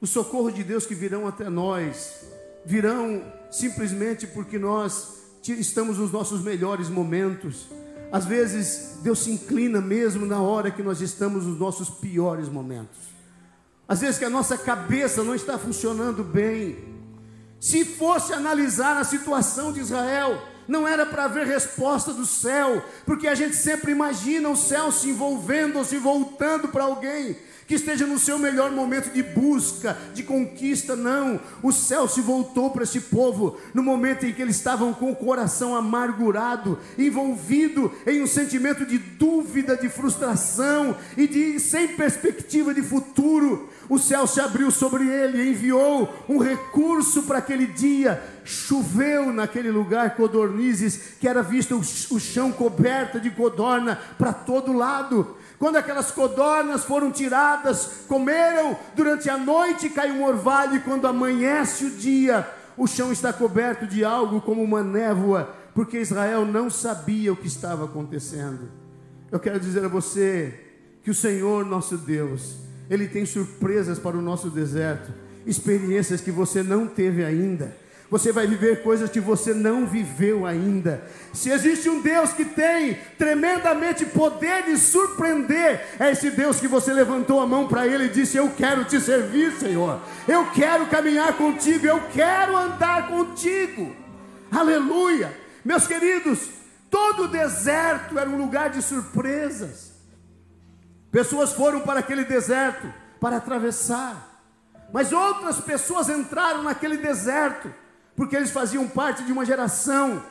o 0.00 0.08
socorro 0.08 0.50
de 0.50 0.64
Deus 0.64 0.86
que 0.86 0.94
virão 0.96 1.24
até 1.28 1.48
nós 1.48 2.26
virão 2.64 3.22
simplesmente 3.48 4.26
porque 4.26 4.58
nós 4.58 5.22
estamos 5.46 5.98
nos 5.98 6.10
nossos 6.10 6.42
melhores 6.42 6.88
momentos. 6.88 7.68
Às 8.10 8.24
vezes 8.24 8.98
Deus 9.02 9.20
se 9.20 9.30
inclina 9.30 9.80
mesmo 9.80 10.24
na 10.26 10.40
hora 10.40 10.70
que 10.70 10.82
nós 10.82 11.00
estamos 11.00 11.44
nos 11.44 11.58
nossos 11.58 11.88
piores 11.88 12.48
momentos. 12.48 12.98
Às 13.88 14.00
vezes 14.00 14.18
que 14.18 14.24
a 14.24 14.30
nossa 14.30 14.56
cabeça 14.56 15.22
não 15.22 15.34
está 15.34 15.58
funcionando 15.58 16.24
bem. 16.24 16.76
Se 17.60 17.84
fosse 17.84 18.32
analisar 18.32 18.96
a 18.96 19.04
situação 19.04 19.72
de 19.72 19.80
Israel, 19.80 20.42
não 20.66 20.86
era 20.86 21.06
para 21.06 21.28
ver 21.28 21.46
resposta 21.46 22.12
do 22.12 22.26
céu, 22.26 22.84
porque 23.04 23.28
a 23.28 23.34
gente 23.34 23.56
sempre 23.56 23.92
imagina 23.92 24.48
o 24.48 24.56
céu 24.56 24.90
se 24.90 25.08
envolvendo 25.08 25.78
ou 25.78 25.84
se 25.84 25.96
voltando 25.98 26.68
para 26.68 26.84
alguém 26.84 27.36
que 27.66 27.74
esteja 27.74 28.06
no 28.06 28.18
seu 28.18 28.38
melhor 28.38 28.70
momento 28.70 29.12
de 29.12 29.22
busca, 29.22 29.96
de 30.14 30.22
conquista, 30.22 30.94
não. 30.94 31.40
O 31.62 31.72
céu 31.72 32.06
se 32.08 32.20
voltou 32.20 32.70
para 32.70 32.84
esse 32.84 33.00
povo 33.00 33.58
no 33.74 33.82
momento 33.82 34.24
em 34.24 34.32
que 34.32 34.40
eles 34.40 34.56
estavam 34.56 34.94
com 34.94 35.10
o 35.10 35.16
coração 35.16 35.74
amargurado, 35.74 36.78
envolvido 36.96 37.92
em 38.06 38.22
um 38.22 38.26
sentimento 38.26 38.86
de 38.86 38.98
dúvida, 38.98 39.76
de 39.76 39.88
frustração 39.88 40.96
e 41.16 41.26
de 41.26 41.58
sem 41.58 41.88
perspectiva 41.88 42.72
de 42.72 42.82
futuro. 42.82 43.68
O 43.88 43.98
céu 43.98 44.26
se 44.26 44.40
abriu 44.40 44.70
sobre 44.70 45.06
ele 45.08 45.42
e 45.42 45.50
enviou 45.50 46.12
um 46.28 46.38
recurso 46.38 47.22
para 47.22 47.38
aquele 47.38 47.66
dia. 47.66 48.22
Choveu 48.44 49.32
naquele 49.32 49.70
lugar 49.70 50.14
codornizes, 50.16 51.00
que 51.20 51.28
era 51.28 51.42
visto 51.42 51.80
o 52.10 52.20
chão 52.20 52.52
coberto 52.52 53.20
de 53.20 53.30
codorna 53.30 53.98
para 54.18 54.32
todo 54.32 54.72
lado. 54.72 55.36
Quando 55.58 55.76
aquelas 55.76 56.10
codornas 56.10 56.84
foram 56.84 57.10
tiradas, 57.10 58.04
comeram 58.06 58.76
durante 58.94 59.30
a 59.30 59.38
noite, 59.38 59.88
cai 59.88 60.10
um 60.10 60.24
orvalho, 60.24 60.76
e 60.76 60.80
quando 60.80 61.06
amanhece 61.06 61.84
o 61.86 61.90
dia, 61.90 62.46
o 62.76 62.86
chão 62.86 63.10
está 63.10 63.32
coberto 63.32 63.86
de 63.86 64.04
algo 64.04 64.40
como 64.40 64.62
uma 64.62 64.82
névoa, 64.82 65.54
porque 65.74 65.98
Israel 65.98 66.44
não 66.44 66.68
sabia 66.68 67.32
o 67.32 67.36
que 67.36 67.46
estava 67.46 67.86
acontecendo. 67.86 68.68
Eu 69.32 69.40
quero 69.40 69.58
dizer 69.58 69.84
a 69.84 69.88
você 69.88 70.52
que 71.02 71.10
o 71.10 71.14
Senhor 71.14 71.64
nosso 71.64 71.96
Deus, 71.96 72.56
Ele 72.90 73.08
tem 73.08 73.24
surpresas 73.24 73.98
para 73.98 74.16
o 74.16 74.22
nosso 74.22 74.50
deserto, 74.50 75.10
experiências 75.46 76.20
que 76.20 76.30
você 76.30 76.62
não 76.62 76.86
teve 76.86 77.24
ainda 77.24 77.85
você 78.10 78.30
vai 78.30 78.46
viver 78.46 78.82
coisas 78.82 79.10
que 79.10 79.18
você 79.18 79.52
não 79.52 79.84
viveu 79.84 80.46
ainda. 80.46 81.02
Se 81.32 81.50
existe 81.50 81.88
um 81.88 82.00
Deus 82.00 82.32
que 82.32 82.44
tem 82.44 82.94
tremendamente 83.18 84.06
poder 84.06 84.64
de 84.64 84.78
surpreender, 84.78 85.84
é 85.98 86.12
esse 86.12 86.30
Deus 86.30 86.60
que 86.60 86.68
você 86.68 86.92
levantou 86.92 87.40
a 87.40 87.46
mão 87.46 87.66
para 87.66 87.86
ele 87.86 88.04
e 88.04 88.08
disse: 88.08 88.36
Eu 88.36 88.50
quero 88.56 88.84
te 88.84 89.00
servir, 89.00 89.52
Senhor. 89.52 90.00
Eu 90.28 90.50
quero 90.52 90.86
caminhar 90.86 91.36
contigo. 91.36 91.86
Eu 91.86 92.00
quero 92.12 92.56
andar 92.56 93.08
contigo. 93.08 93.94
Aleluia. 94.52 95.36
Meus 95.64 95.86
queridos, 95.88 96.48
todo 96.88 97.24
o 97.24 97.28
deserto 97.28 98.18
era 98.18 98.30
um 98.30 98.36
lugar 98.36 98.70
de 98.70 98.80
surpresas. 98.82 99.92
Pessoas 101.10 101.52
foram 101.52 101.80
para 101.80 102.00
aquele 102.00 102.24
deserto 102.24 102.92
para 103.20 103.38
atravessar, 103.38 104.44
mas 104.92 105.12
outras 105.12 105.58
pessoas 105.58 106.08
entraram 106.08 106.62
naquele 106.62 106.98
deserto 106.98 107.72
porque 108.16 108.34
eles 108.34 108.50
faziam 108.50 108.88
parte 108.88 109.22
de 109.22 109.30
uma 109.30 109.44
geração 109.44 110.22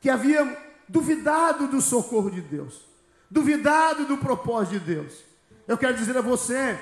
que 0.00 0.10
havia 0.10 0.56
duvidado 0.88 1.66
do 1.66 1.80
socorro 1.80 2.30
de 2.30 2.42
Deus, 2.42 2.86
duvidado 3.30 4.04
do 4.04 4.18
propósito 4.18 4.78
de 4.78 4.94
Deus. 4.94 5.24
Eu 5.66 5.78
quero 5.78 5.96
dizer 5.96 6.16
a 6.16 6.20
você, 6.20 6.78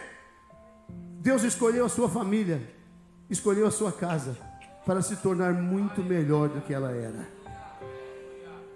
Deus 1.21 1.45
escolheu 1.45 1.85
a 1.85 1.89
sua 1.89 2.09
família, 2.09 2.61
escolheu 3.31 3.67
a 3.67 3.71
sua 3.71 3.93
casa 3.93 4.37
para 4.85 5.01
se 5.01 5.17
tornar 5.17 5.53
muito 5.53 6.03
melhor 6.03 6.49
do 6.49 6.61
que 6.61 6.75
ela 6.75 6.91
era. 6.91 7.29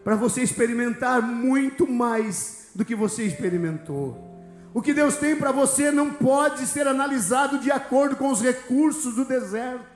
Para 0.05 0.15
você 0.15 0.43
experimentar 0.43 1.21
muito 1.23 1.91
mais 1.91 2.71
do 2.75 2.85
que 2.85 2.95
você 2.95 3.25
experimentou. 3.25 4.33
O 4.75 4.83
que 4.83 4.93
Deus 4.93 5.17
tem 5.17 5.35
para 5.35 5.51
você 5.51 5.91
não 5.91 6.11
pode 6.11 6.67
ser 6.67 6.87
analisado 6.87 7.59
de 7.59 7.71
acordo 7.71 8.17
com 8.17 8.31
os 8.31 8.43
recursos 8.43 9.15
do 9.15 9.25
deserto. 9.25 9.94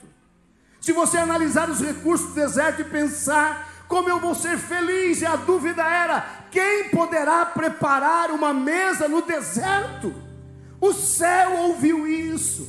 Se 0.89 0.93
você 0.95 1.19
analisar 1.19 1.69
os 1.69 1.83
recursos 1.83 2.29
do 2.29 2.33
deserto 2.33 2.81
e 2.81 2.85
pensar 2.85 3.85
como 3.87 4.09
eu 4.09 4.19
vou 4.19 4.35
ser 4.35 4.57
feliz, 4.57 5.21
e 5.21 5.27
a 5.27 5.37
dúvida 5.37 5.83
era: 5.83 6.47
quem 6.51 6.89
poderá 6.89 7.45
preparar 7.45 8.31
uma 8.31 8.55
mesa 8.55 9.07
no 9.07 9.21
deserto? 9.21 10.15
O 10.81 10.95
céu 10.95 11.59
ouviu 11.59 12.07
isso. 12.07 12.67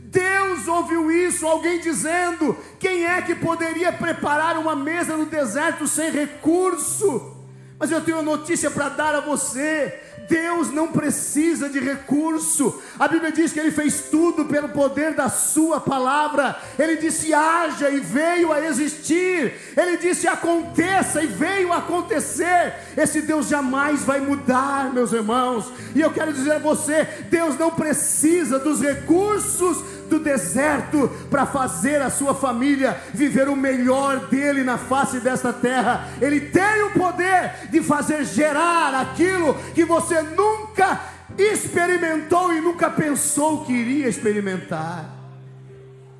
Deus 0.00 0.66
ouviu 0.66 1.12
isso, 1.12 1.46
alguém 1.46 1.78
dizendo: 1.78 2.56
quem 2.80 3.04
é 3.04 3.20
que 3.20 3.34
poderia 3.34 3.92
preparar 3.92 4.56
uma 4.56 4.74
mesa 4.74 5.14
no 5.14 5.26
deserto 5.26 5.86
sem 5.86 6.10
recurso? 6.10 7.36
Mas 7.78 7.90
eu 7.90 8.00
tenho 8.00 8.16
uma 8.16 8.36
notícia 8.36 8.70
para 8.70 8.88
dar 8.88 9.14
a 9.14 9.20
você: 9.20 10.07
Deus 10.28 10.70
não 10.70 10.88
precisa 10.88 11.68
de 11.68 11.80
recurso. 11.80 12.80
A 12.98 13.08
Bíblia 13.08 13.32
diz 13.32 13.52
que 13.52 13.58
Ele 13.58 13.70
fez 13.70 14.02
tudo 14.10 14.44
pelo 14.44 14.68
poder 14.68 15.14
da 15.14 15.28
Sua 15.28 15.80
palavra. 15.80 16.56
Ele 16.78 16.96
disse: 16.96 17.32
haja 17.32 17.88
e 17.88 17.98
veio 17.98 18.52
a 18.52 18.64
existir. 18.64 19.54
Ele 19.76 19.96
disse: 19.96 20.28
aconteça 20.28 21.22
e 21.22 21.26
veio 21.26 21.72
a 21.72 21.78
acontecer. 21.78 22.74
Esse 22.96 23.22
Deus 23.22 23.48
jamais 23.48 24.04
vai 24.04 24.20
mudar, 24.20 24.92
meus 24.92 25.12
irmãos. 25.12 25.72
E 25.94 26.00
eu 26.00 26.12
quero 26.12 26.32
dizer 26.32 26.52
a 26.52 26.58
você: 26.58 27.04
Deus 27.30 27.58
não 27.58 27.70
precisa 27.70 28.58
dos 28.58 28.80
recursos 28.82 29.82
do 30.08 30.18
deserto 30.18 31.08
para 31.30 31.46
fazer 31.46 32.00
a 32.00 32.10
sua 32.10 32.34
família 32.34 33.00
viver 33.12 33.48
o 33.48 33.56
melhor 33.56 34.26
dele 34.26 34.64
na 34.64 34.78
face 34.78 35.20
desta 35.20 35.52
terra. 35.52 36.08
Ele 36.20 36.40
tem 36.40 36.82
o 36.84 36.92
poder 36.92 37.68
de 37.70 37.82
fazer 37.82 38.24
gerar 38.24 38.94
aquilo 38.94 39.54
que 39.74 39.84
você 39.84 40.22
nunca 40.22 41.00
experimentou 41.36 42.52
e 42.52 42.60
nunca 42.60 42.90
pensou 42.90 43.64
que 43.64 43.72
iria 43.72 44.08
experimentar. 44.08 45.14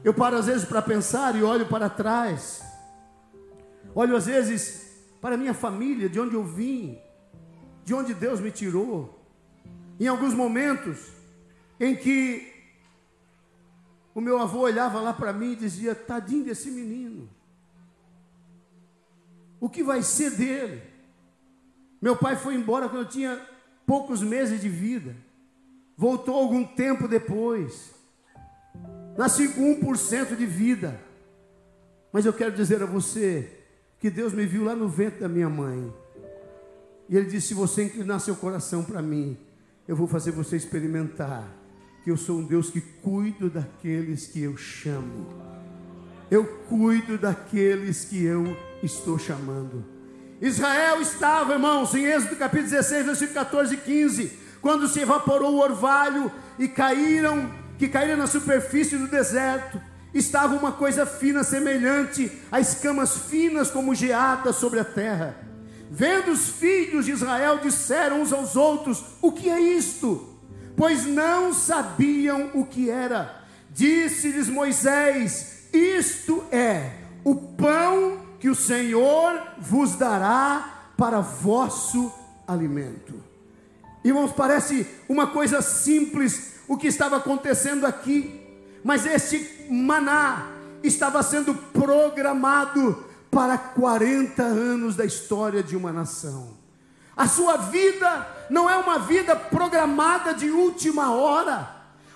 Eu 0.05 0.15
paro 0.15 0.37
às 0.37 0.47
vezes 0.47 0.65
para 0.65 0.81
pensar 0.81 1.35
e 1.35 1.43
olho 1.43 1.67
para 1.67 1.89
trás. 1.89 2.63
Olho 3.95 4.17
às 4.17 4.27
vezes 4.27 4.87
para 5.21 5.37
minha 5.37 5.55
família, 5.55 6.09
de 6.09 6.21
onde 6.21 6.35
eu 6.35 6.45
vim, 6.45 6.99
de 7.85 7.93
onde 7.93 8.15
Deus 8.15 8.41
me 8.41 8.51
tirou. 8.51 9.19
Em 9.99 10.07
alguns 10.07 10.33
momentos 10.33 10.99
em 11.81 11.97
que 11.97 12.58
o 14.19 14.21
meu 14.21 14.37
avô 14.41 14.63
olhava 14.63 15.01
lá 15.01 15.13
para 15.13 15.33
mim 15.33 15.53
e 15.53 15.57
dizia: 15.57 15.95
Tadinho 15.95 16.45
desse 16.45 16.73
menino. 16.73 17.31
O 19.61 19.69
que 19.69 19.81
vai 19.81 20.03
ser 20.03 20.33
dele? 20.33 20.83
Meu 22.03 22.17
pai 22.17 22.35
foi 22.35 22.57
embora 22.57 22.89
quando 22.89 23.03
eu 23.03 23.09
tinha 23.09 23.41
poucos 23.87 24.21
meses 24.21 24.61
de 24.61 24.69
vida. 24.69 25.15
Voltou 25.97 26.35
algum 26.35 26.65
tempo 26.65 27.07
depois. 27.07 27.95
Nasci 29.17 29.51
com 29.51 29.81
1% 29.81 30.35
de 30.35 30.47
vida. 30.47 31.01
Mas 32.13 32.27
eu 32.27 32.33
quero 32.33 32.57
dizer 32.57 32.83
a 32.83 32.87
você 32.87 33.57
que 34.01 34.11
Deus 34.11 34.33
me 34.33 34.47
viu 34.47 34.65
lá 34.65 34.75
no 34.75 34.89
ventre 34.89 35.21
da 35.21 35.29
minha 35.29 35.49
mãe. 35.49 35.95
E 37.09 37.17
Ele 37.17 37.31
disse: 37.31 37.49
Se 37.49 37.55
você 37.55 37.85
inclinar 37.85 38.19
seu 38.19 38.35
coração 38.35 38.83
para 38.83 39.01
mim, 39.01 39.39
eu 39.87 39.95
vou 39.95 40.09
fazer 40.09 40.33
você 40.33 40.57
experimentar 40.57 41.49
que 42.09 42.13
eu 42.13 42.17
sou 42.17 42.39
um 42.39 42.43
Deus 42.43 42.71
que 42.71 42.81
cuido 42.81 43.51
daqueles 43.51 44.27
que 44.27 44.43
eu 44.43 44.57
chamo. 44.57 45.27
Eu 46.31 46.43
cuido 46.67 47.19
daqueles 47.19 48.07
que 48.07 48.25
eu 48.25 48.57
estou 48.83 49.19
chamando. 49.19 49.85
Israel 50.41 51.03
estava, 51.03 51.53
irmãos, 51.53 51.95
em 51.95 52.07
Êxodo 52.07 52.37
capítulo 52.37 52.71
16, 52.71 53.05
versículo 53.05 53.35
14 53.35 53.75
e 53.75 53.77
15, 53.77 54.33
quando 54.63 54.89
se 54.89 55.01
evaporou 55.01 55.53
o 55.53 55.61
orvalho 55.61 56.33
e 56.59 56.67
caíram, 56.67 57.53
que 57.77 57.87
caíram 57.87 58.17
na 58.17 58.27
superfície 58.27 58.97
do 58.97 59.07
deserto, 59.07 59.79
estava 60.15 60.57
uma 60.57 60.73
coisa 60.73 61.05
fina 61.05 61.45
semelhante 61.45 62.33
a 62.51 62.59
escamas 62.59 63.19
finas 63.19 63.71
como 63.71 63.95
geadas 63.95 64.57
sobre 64.57 64.81
a 64.81 64.85
terra. 64.85 65.37
Vendo 65.91 66.31
os 66.31 66.49
filhos 66.49 67.05
de 67.05 67.13
Israel, 67.13 67.59
disseram 67.59 68.23
uns 68.23 68.33
aos 68.33 68.57
outros: 68.57 69.05
O 69.21 69.31
que 69.31 69.51
é 69.51 69.61
isto? 69.61 70.38
Pois 70.79 71.05
não 71.05 71.53
sabiam 71.53 72.53
o 72.55 72.65
que 72.65 72.89
era. 72.89 73.43
Disse-lhes 73.69 74.49
Moisés: 74.49 75.69
Isto 75.73 76.45
é 76.53 76.93
o 77.25 77.35
pão 77.35 78.21
que 78.39 78.49
o 78.49 78.55
Senhor 78.55 79.43
vos 79.59 79.97
dará 79.97 80.93
para 80.97 81.21
vosso 81.21 82.13
alimento. 82.47 83.23
Irmãos, 84.05 84.33
parece 84.33 84.87
uma 85.09 85.27
coisa 85.27 85.61
simples 85.61 86.55
o 86.69 86.77
que 86.77 86.87
estava 86.87 87.17
acontecendo 87.17 87.85
aqui, 87.85 88.47
Mas 88.85 89.05
este 89.05 89.67
maná 89.69 90.53
estava 90.83 91.21
sendo 91.23 91.53
programado 91.53 93.05
para 93.29 93.59
40 93.59 94.43
anos 94.43 94.95
da 94.95 95.05
história 95.05 95.63
de 95.63 95.77
uma 95.77 95.93
nação. 95.93 96.58
A 97.19 97.27
sua 97.27 97.57
vida 97.57 98.29
não 98.49 98.71
é 98.71 98.77
uma 98.77 99.01
vida 99.01 99.35
programada 99.35 100.33
de 100.33 100.49
última 100.53 101.13
hora. 101.13 101.69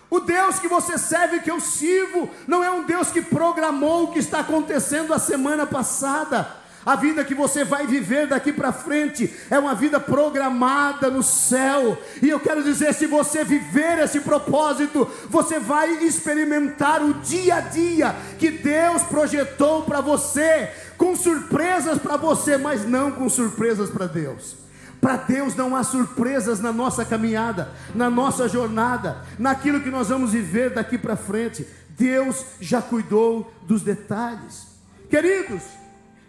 O 0.08 0.20
Deus 0.20 0.60
que 0.60 0.68
você 0.68 0.96
serve, 0.96 1.40
que 1.40 1.50
eu 1.50 1.58
sirvo, 1.58 2.30
não 2.46 2.62
é 2.62 2.70
um 2.70 2.84
Deus 2.84 3.10
que 3.10 3.20
programou 3.20 4.04
o 4.04 4.12
que 4.12 4.20
está 4.20 4.38
acontecendo 4.38 5.12
a 5.12 5.18
semana 5.18 5.66
passada. 5.66 6.62
A 6.86 6.94
vida 6.94 7.24
que 7.24 7.34
você 7.34 7.64
vai 7.64 7.86
viver 7.86 8.28
daqui 8.28 8.52
para 8.52 8.72
frente 8.72 9.32
é 9.50 9.58
uma 9.58 9.74
vida 9.74 9.98
programada 9.98 11.10
no 11.10 11.22
céu. 11.22 11.98
E 12.22 12.28
eu 12.28 12.38
quero 12.38 12.62
dizer: 12.62 12.94
se 12.94 13.06
você 13.06 13.42
viver 13.42 13.98
esse 13.98 14.20
propósito, 14.20 15.10
você 15.28 15.58
vai 15.58 16.04
experimentar 16.04 17.02
o 17.02 17.14
dia 17.14 17.56
a 17.56 17.60
dia 17.60 18.14
que 18.38 18.50
Deus 18.50 19.02
projetou 19.02 19.82
para 19.82 20.00
você, 20.00 20.70
com 20.96 21.16
surpresas 21.16 21.98
para 21.98 22.16
você, 22.16 22.56
mas 22.56 22.86
não 22.86 23.10
com 23.10 23.28
surpresas 23.28 23.90
para 23.90 24.06
Deus. 24.06 24.61
Para 25.02 25.16
Deus 25.16 25.56
não 25.56 25.74
há 25.74 25.82
surpresas 25.82 26.60
na 26.60 26.72
nossa 26.72 27.04
caminhada, 27.04 27.72
na 27.92 28.08
nossa 28.08 28.48
jornada, 28.48 29.20
naquilo 29.36 29.80
que 29.80 29.90
nós 29.90 30.10
vamos 30.10 30.30
viver 30.30 30.72
daqui 30.72 30.96
para 30.96 31.16
frente. 31.16 31.66
Deus 31.88 32.46
já 32.60 32.80
cuidou 32.80 33.52
dos 33.62 33.82
detalhes. 33.82 34.68
Queridos, 35.10 35.64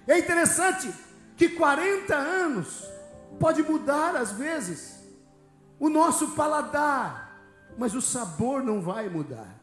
é 0.07 0.17
interessante 0.17 0.91
que 1.37 1.49
40 1.49 2.15
anos 2.15 2.83
pode 3.39 3.61
mudar 3.61 4.15
às 4.15 4.31
vezes 4.31 5.03
o 5.79 5.87
nosso 5.87 6.29
paladar, 6.29 7.43
mas 7.77 7.93
o 7.93 8.01
sabor 8.01 8.63
não 8.63 8.81
vai 8.81 9.07
mudar. 9.07 9.53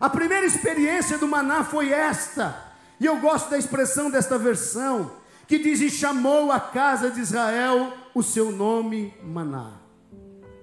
A 0.00 0.10
primeira 0.10 0.44
experiência 0.44 1.18
do 1.18 1.28
maná 1.28 1.62
foi 1.62 1.92
esta, 1.92 2.72
e 2.98 3.06
eu 3.06 3.16
gosto 3.20 3.48
da 3.48 3.58
expressão 3.58 4.10
desta 4.10 4.36
versão, 4.36 5.12
que 5.46 5.56
diz: 5.56 5.80
E 5.80 5.88
chamou 5.88 6.50
a 6.50 6.58
casa 6.58 7.12
de 7.12 7.20
Israel 7.20 8.02
o 8.14 8.22
seu 8.22 8.52
nome 8.52 9.12
Maná. 9.22 9.80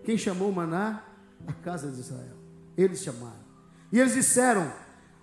Quem 0.03 0.17
chamou 0.17 0.51
Maná? 0.51 1.03
A 1.45 1.53
casa 1.53 1.91
de 1.91 1.99
Israel. 1.99 2.37
Eles 2.77 3.03
chamaram. 3.03 3.41
E 3.91 3.99
eles 3.99 4.13
disseram: 4.13 4.71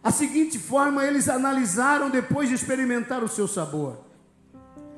a 0.03 0.11
seguinte 0.11 0.59
forma 0.59 1.05
eles 1.05 1.29
analisaram 1.29 2.11
depois 2.11 2.49
de 2.49 2.55
experimentar 2.55 3.25
o 3.25 3.29
seu 3.29 3.49
sabor: 3.49 4.05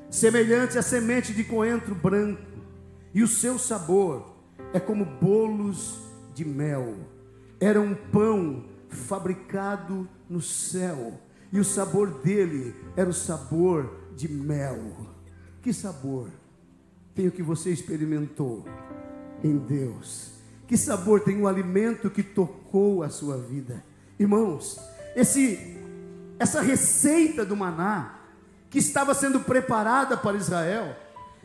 semelhante 0.09 0.77
à 0.77 0.81
semente 0.81 1.33
de 1.33 1.43
coentro 1.43 1.95
branco, 1.95 2.41
e 3.13 3.23
o 3.23 3.27
seu 3.27 3.57
sabor 3.57 4.35
é 4.73 4.79
como 4.79 5.05
bolos 5.05 5.99
de 6.33 6.43
mel. 6.43 6.95
Era 7.59 7.79
um 7.79 7.95
pão 7.95 8.65
fabricado 8.89 10.07
no 10.29 10.41
céu, 10.41 11.19
e 11.51 11.59
o 11.59 11.63
sabor 11.63 12.21
dele 12.21 12.75
era 12.95 13.09
o 13.09 13.13
sabor 13.13 14.11
de 14.15 14.27
mel. 14.27 14.79
Que 15.61 15.71
sabor 15.71 16.29
tem 17.13 17.27
o 17.27 17.31
que 17.31 17.43
você 17.43 17.71
experimentou 17.71 18.65
em 19.43 19.57
Deus? 19.57 20.31
Que 20.67 20.77
sabor 20.77 21.19
tem 21.21 21.41
o 21.41 21.47
alimento 21.47 22.09
que 22.09 22.23
tocou 22.23 23.03
a 23.03 23.09
sua 23.09 23.37
vida? 23.37 23.83
Irmãos, 24.17 24.79
esse, 25.15 25.77
essa 26.39 26.61
receita 26.61 27.43
do 27.43 27.55
maná, 27.55 28.19
que 28.69 28.79
estava 28.79 29.13
sendo 29.13 29.41
preparada 29.41 30.15
para 30.15 30.37
Israel, 30.37 30.95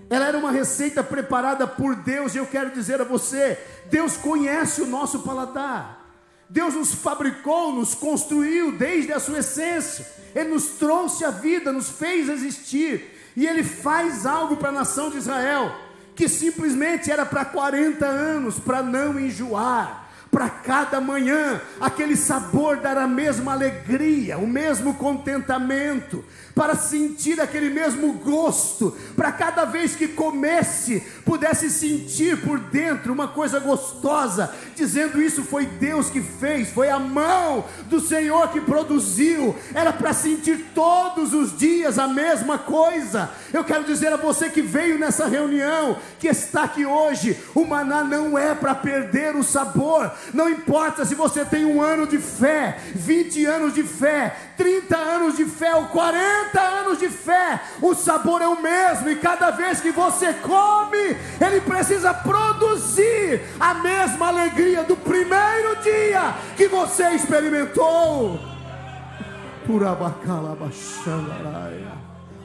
ela 0.08 0.26
era 0.26 0.38
uma 0.38 0.52
receita 0.52 1.02
preparada 1.02 1.66
por 1.66 1.96
Deus, 1.96 2.34
e 2.34 2.38
eu 2.38 2.46
quero 2.46 2.70
dizer 2.70 3.00
a 3.00 3.04
você: 3.04 3.58
Deus 3.90 4.16
conhece 4.16 4.82
o 4.82 4.86
nosso 4.86 5.20
paladar. 5.20 6.04
Deus 6.48 6.74
nos 6.74 6.94
fabricou, 6.94 7.72
nos 7.72 7.94
construiu 7.94 8.70
desde 8.70 9.12
a 9.12 9.18
sua 9.18 9.40
essência. 9.40 10.06
Ele 10.34 10.50
nos 10.50 10.66
trouxe 10.78 11.24
a 11.24 11.30
vida, 11.30 11.72
nos 11.72 11.88
fez 11.88 12.28
existir. 12.28 13.15
E 13.36 13.46
ele 13.46 13.62
faz 13.62 14.24
algo 14.24 14.56
para 14.56 14.70
a 14.70 14.72
nação 14.72 15.10
de 15.10 15.18
Israel 15.18 15.70
que 16.14 16.28
simplesmente 16.28 17.10
era 17.10 17.26
para 17.26 17.44
40 17.44 18.06
anos, 18.06 18.58
para 18.58 18.82
não 18.82 19.20
enjoar 19.20 20.05
para 20.36 20.50
cada 20.50 21.00
manhã, 21.00 21.62
aquele 21.80 22.14
sabor 22.14 22.76
dar 22.76 22.98
a 22.98 23.06
mesma 23.06 23.52
alegria, 23.52 24.36
o 24.36 24.46
mesmo 24.46 24.92
contentamento, 24.92 26.22
para 26.54 26.74
sentir 26.74 27.40
aquele 27.40 27.70
mesmo 27.70 28.14
gosto, 28.14 28.94
para 29.14 29.32
cada 29.32 29.64
vez 29.64 29.96
que 29.96 30.08
comesse, 30.08 31.00
pudesse 31.24 31.70
sentir 31.70 32.42
por 32.42 32.58
dentro 32.58 33.14
uma 33.14 33.28
coisa 33.28 33.58
gostosa, 33.60 34.50
dizendo 34.74 35.22
isso 35.22 35.42
foi 35.42 35.64
Deus 35.64 36.10
que 36.10 36.20
fez, 36.22 36.70
foi 36.70 36.90
a 36.90 36.98
mão 36.98 37.64
do 37.86 37.98
Senhor 37.98 38.48
que 38.48 38.60
produziu, 38.60 39.54
era 39.74 39.92
para 39.92 40.12
sentir 40.12 40.66
todos 40.74 41.32
os 41.32 41.56
dias 41.56 41.98
a 41.98 42.08
mesma 42.08 42.58
coisa. 42.58 43.30
Eu 43.52 43.64
quero 43.64 43.84
dizer 43.84 44.12
a 44.12 44.16
você 44.16 44.50
que 44.50 44.62
veio 44.62 44.98
nessa 44.98 45.26
reunião, 45.26 45.96
que 46.18 46.28
está 46.28 46.64
aqui 46.64 46.84
hoje, 46.84 47.38
o 47.54 47.64
maná 47.64 48.02
não 48.02 48.38
é 48.38 48.54
para 48.54 48.74
perder 48.74 49.36
o 49.36 49.44
sabor, 49.44 50.10
não 50.32 50.48
importa 50.48 51.04
se 51.04 51.14
você 51.14 51.44
tem 51.44 51.64
um 51.64 51.80
ano 51.80 52.06
de 52.06 52.18
fé, 52.18 52.78
20 52.94 53.44
anos 53.46 53.74
de 53.74 53.82
fé, 53.82 54.34
30 54.56 54.96
anos 54.96 55.36
de 55.36 55.44
fé 55.44 55.74
ou 55.74 55.86
40 55.86 56.60
anos 56.60 56.98
de 56.98 57.08
fé, 57.08 57.62
o 57.80 57.94
sabor 57.94 58.42
é 58.42 58.48
o 58.48 58.60
mesmo 58.60 59.10
e 59.10 59.16
cada 59.16 59.50
vez 59.50 59.80
que 59.80 59.90
você 59.90 60.32
come, 60.34 61.16
ele 61.40 61.60
precisa 61.60 62.12
produzir 62.14 63.42
a 63.58 63.74
mesma 63.74 64.28
alegria 64.28 64.82
do 64.82 64.96
primeiro 64.96 65.76
dia 65.82 66.34
que 66.56 66.68
você 66.68 67.10
experimentou. 67.10 68.38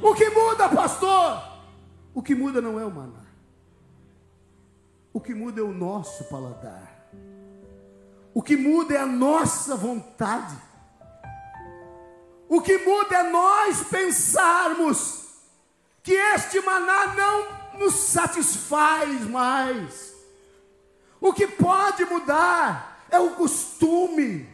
O 0.01 0.15
que 0.15 0.29
muda, 0.29 0.67
pastor? 0.67 1.43
O 2.13 2.21
que 2.21 2.33
muda 2.33 2.59
não 2.59 2.79
é 2.79 2.85
o 2.85 2.91
maná. 2.91 3.21
O 5.13 5.19
que 5.19 5.33
muda 5.33 5.61
é 5.61 5.63
o 5.63 5.71
nosso 5.71 6.23
paladar. 6.25 6.90
O 8.33 8.41
que 8.41 8.55
muda 8.55 8.93
é 8.93 8.97
a 8.97 9.05
nossa 9.05 9.75
vontade. 9.75 10.55
O 12.47 12.61
que 12.61 12.77
muda 12.79 13.15
é 13.15 13.23
nós 13.23 13.83
pensarmos 13.83 15.25
que 16.03 16.13
este 16.13 16.59
maná 16.61 17.07
não 17.07 17.79
nos 17.79 17.95
satisfaz 17.95 19.27
mais. 19.29 20.13
O 21.19 21.33
que 21.33 21.47
pode 21.47 22.03
mudar 22.05 23.05
é 23.09 23.19
o 23.19 23.31
costume. 23.31 24.47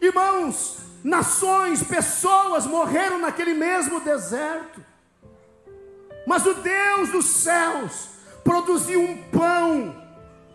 Irmãos, 0.00 0.78
nações, 1.02 1.82
pessoas 1.82 2.66
morreram 2.66 3.18
naquele 3.18 3.54
mesmo 3.54 4.00
deserto. 4.00 4.84
Mas 6.26 6.44
o 6.44 6.54
Deus 6.54 7.10
dos 7.10 7.26
céus 7.26 8.08
produziu 8.42 9.00
um 9.00 9.22
pão 9.30 9.94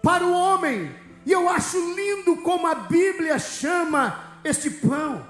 para 0.03 0.23
o 0.25 0.33
homem 0.33 0.93
e 1.25 1.31
eu 1.31 1.47
acho 1.49 1.77
lindo 1.93 2.37
como 2.37 2.67
a 2.67 2.75
Bíblia 2.75 3.37
chama 3.37 4.39
este 4.43 4.69
pão. 4.69 5.25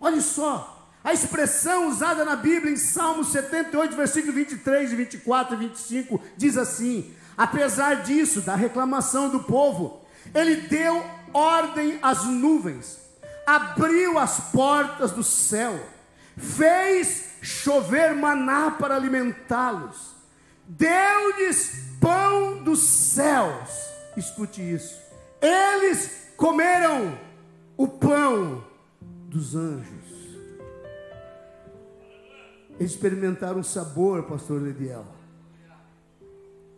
Olha 0.00 0.20
só, 0.20 0.90
a 1.04 1.12
expressão 1.12 1.88
usada 1.88 2.24
na 2.24 2.34
Bíblia 2.34 2.72
em 2.72 2.76
Salmos 2.76 3.28
78, 3.28 3.94
versículo 3.94 4.32
23, 4.32 4.92
24 4.92 5.54
e 5.54 5.58
25 5.58 6.20
diz 6.36 6.56
assim: 6.56 7.14
Apesar 7.36 8.02
disso, 8.02 8.40
da 8.40 8.56
reclamação 8.56 9.28
do 9.28 9.40
povo, 9.40 10.04
ele 10.34 10.56
deu 10.62 11.04
ordem 11.32 11.98
às 12.02 12.24
nuvens, 12.24 12.98
abriu 13.46 14.18
as 14.18 14.40
portas 14.50 15.12
do 15.12 15.22
céu, 15.22 15.78
fez 16.36 17.26
chover 17.40 18.14
maná 18.14 18.72
para 18.72 18.96
alimentá-los, 18.96 20.16
deu-lhes 20.66 21.84
pão 22.00 22.64
dos 22.64 22.80
céus. 22.80 23.86
Escute 24.16 24.62
isso 24.62 25.05
eles 25.40 26.32
comeram 26.36 27.18
o 27.76 27.86
pão 27.86 28.64
dos 29.28 29.54
anjos. 29.54 30.06
Eles 32.78 32.92
experimentaram 32.92 33.60
um 33.60 33.64
sabor, 33.64 34.24
pastor 34.24 34.60
Lediel, 34.60 35.06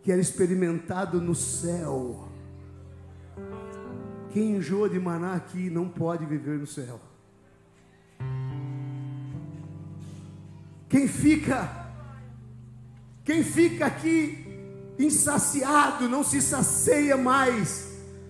que 0.01 0.11
era 0.11 0.21
experimentado 0.21 1.19
no 1.19 1.35
céu. 1.35 2.29
Quem 4.31 4.55
enjoa 4.55 4.89
de 4.89 4.99
maná 4.99 5.33
aqui 5.35 5.69
não 5.69 5.89
pode 5.89 6.25
viver 6.25 6.57
no 6.57 6.67
céu. 6.67 6.99
Quem 10.87 11.07
fica, 11.07 11.91
quem 13.23 13.43
fica 13.43 13.85
aqui 13.85 14.45
insaciado, 14.97 16.09
não 16.09 16.23
se 16.23 16.41
sacia 16.41 17.15
mais 17.15 17.88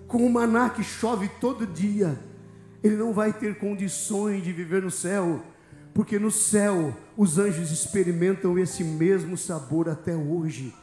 com 0.09 0.25
o 0.25 0.29
maná 0.29 0.71
que 0.71 0.83
chove 0.83 1.29
todo 1.39 1.67
dia, 1.67 2.19
ele 2.83 2.97
não 2.97 3.13
vai 3.13 3.31
ter 3.31 3.59
condições 3.59 4.43
de 4.43 4.51
viver 4.51 4.81
no 4.81 4.89
céu, 4.89 5.41
porque 5.93 6.17
no 6.17 6.31
céu 6.31 6.97
os 7.15 7.37
anjos 7.37 7.71
experimentam 7.71 8.57
esse 8.57 8.83
mesmo 8.83 9.37
sabor 9.37 9.87
até 9.87 10.15
hoje, 10.15 10.73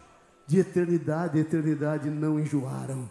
de 0.47 0.61
eternidade 0.61 1.39
a 1.39 1.41
eternidade 1.41 2.09
não 2.09 2.39
enjoaram. 2.39 3.11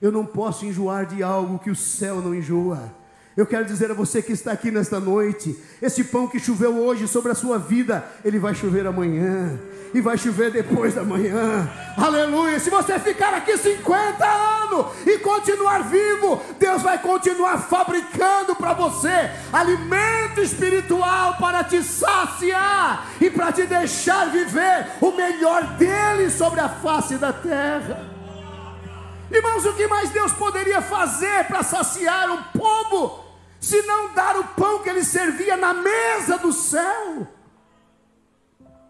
Eu 0.00 0.10
não 0.10 0.26
posso 0.26 0.66
enjoar 0.66 1.06
de 1.06 1.22
algo 1.22 1.60
que 1.60 1.70
o 1.70 1.76
céu 1.76 2.20
não 2.20 2.34
enjoa. 2.34 2.92
Eu 3.34 3.46
quero 3.46 3.64
dizer 3.64 3.90
a 3.90 3.94
você 3.94 4.20
que 4.20 4.32
está 4.32 4.52
aqui 4.52 4.70
nesta 4.70 5.00
noite: 5.00 5.58
esse 5.80 6.04
pão 6.04 6.28
que 6.28 6.38
choveu 6.38 6.76
hoje 6.76 7.08
sobre 7.08 7.32
a 7.32 7.34
sua 7.34 7.58
vida, 7.58 8.04
ele 8.24 8.38
vai 8.38 8.54
chover 8.54 8.86
amanhã, 8.86 9.58
e 9.94 10.00
vai 10.02 10.18
chover 10.18 10.50
depois 10.50 10.94
da 10.94 11.02
manhã. 11.02 11.68
Aleluia! 11.96 12.60
Se 12.60 12.68
você 12.68 12.98
ficar 12.98 13.32
aqui 13.32 13.56
50 13.56 14.24
anos 14.24 14.86
e 15.06 15.18
continuar 15.18 15.82
vivo, 15.84 16.42
Deus 16.58 16.82
vai 16.82 16.98
continuar 16.98 17.58
fabricando 17.58 18.54
para 18.54 18.74
você 18.74 19.30
alimento 19.50 20.40
espiritual 20.42 21.36
para 21.38 21.64
te 21.64 21.82
saciar 21.82 23.12
e 23.18 23.30
para 23.30 23.50
te 23.50 23.64
deixar 23.64 24.30
viver 24.30 24.88
o 25.00 25.10
melhor 25.12 25.64
dele 25.78 26.30
sobre 26.30 26.60
a 26.60 26.68
face 26.68 27.16
da 27.16 27.32
terra. 27.32 28.12
Irmãos, 29.32 29.64
o 29.64 29.72
que 29.72 29.86
mais 29.86 30.10
Deus 30.10 30.30
poderia 30.32 30.82
fazer 30.82 31.44
para 31.44 31.62
saciar 31.62 32.30
um 32.30 32.42
povo, 32.58 33.21
se 33.62 33.80
não 33.82 34.12
dar 34.12 34.36
o 34.36 34.48
pão 34.48 34.82
que 34.82 34.90
ele 34.90 35.02
servia 35.02 35.56
na 35.56 35.72
mesa 35.72 36.36
do 36.36 36.52
céu? 36.52 37.26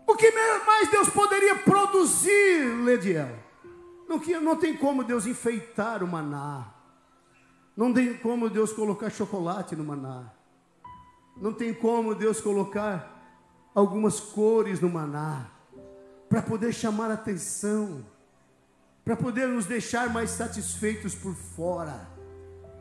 O 0.07 0.17
que 0.17 0.33
mais 0.67 0.91
Deus 0.91 1.09
poderia 1.11 1.55
produzir, 1.57 2.83
Lediel? 2.83 3.39
Não, 4.09 4.19
não 4.41 4.57
tem 4.57 4.77
como 4.77 5.05
Deus 5.05 5.27
enfeitar 5.27 6.03
o 6.03 6.09
maná. 6.09 6.73
Não 7.77 7.93
tem 7.93 8.15
como 8.15 8.51
Deus 8.51 8.73
colocar 8.73 9.11
chocolate 9.11 9.77
no 9.77 9.85
maná. 9.85 10.33
Não 11.37 11.53
tem 11.53 11.73
como 11.73 12.15
Deus 12.15 12.41
colocar 12.41 13.71
algumas 13.75 14.19
cores 14.19 14.81
no 14.81 14.89
maná 14.89 15.51
para 16.29 16.43
poder 16.43 16.73
chamar 16.73 17.11
atenção 17.11 18.05
para 19.05 19.17
poder 19.17 19.49
nos 19.49 19.67
deixar 19.67 20.09
mais 20.11 20.31
satisfeitos 20.31 21.15
por 21.15 21.35
fora. 21.35 22.09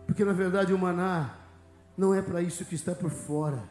Porque 0.06 0.24
na 0.24 0.34
verdade 0.34 0.74
o 0.74 0.78
maná 0.78 1.41
não 1.98 2.14
é 2.14 2.22
para 2.22 2.42
isso 2.42 2.66
que 2.66 2.76
está 2.76 2.96
por 2.96 3.10
fora. 3.10 3.64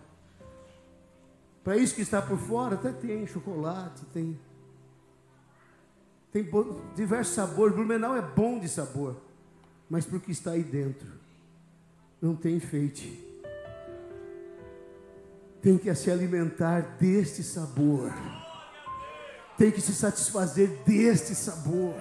Para 1.62 1.76
isso 1.76 1.94
que 1.94 2.02
está 2.02 2.22
por 2.22 2.38
fora, 2.38 2.74
até 2.74 2.92
tem 2.92 3.26
chocolate, 3.26 4.04
tem 4.06 4.38
tem 6.32 6.48
diversos 6.94 7.34
sabores. 7.34 7.74
Blumenau 7.74 8.16
é 8.16 8.22
bom 8.22 8.58
de 8.58 8.68
sabor, 8.68 9.16
mas 9.88 10.06
para 10.06 10.16
o 10.16 10.20
que 10.20 10.30
está 10.30 10.52
aí 10.52 10.62
dentro, 10.62 11.08
não 12.22 12.36
tem 12.36 12.56
enfeite. 12.56 13.26
Tem 15.60 15.76
que 15.76 15.94
se 15.94 16.10
alimentar 16.10 16.96
deste 16.98 17.42
sabor. 17.42 18.12
Tem 19.58 19.70
que 19.70 19.80
se 19.80 19.94
satisfazer 19.94 20.68
deste 20.86 21.34
sabor. 21.34 21.94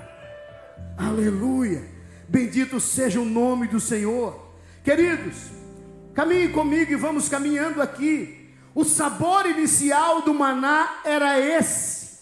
Aleluia. 0.98 1.86
Bendito 2.28 2.80
seja 2.80 3.20
o 3.20 3.26
nome 3.26 3.68
do 3.68 3.80
Senhor. 3.80 4.48
Queridos, 4.84 5.50
caminhe 6.20 6.50
comigo 6.50 6.92
e 6.92 6.98
vamos 6.98 7.30
caminhando 7.30 7.82
aqui. 7.82 8.54
O 8.76 8.84
sabor 8.84 9.46
inicial 9.46 10.22
do 10.22 10.34
maná 10.34 11.00
era 11.06 11.40
esse. 11.40 12.20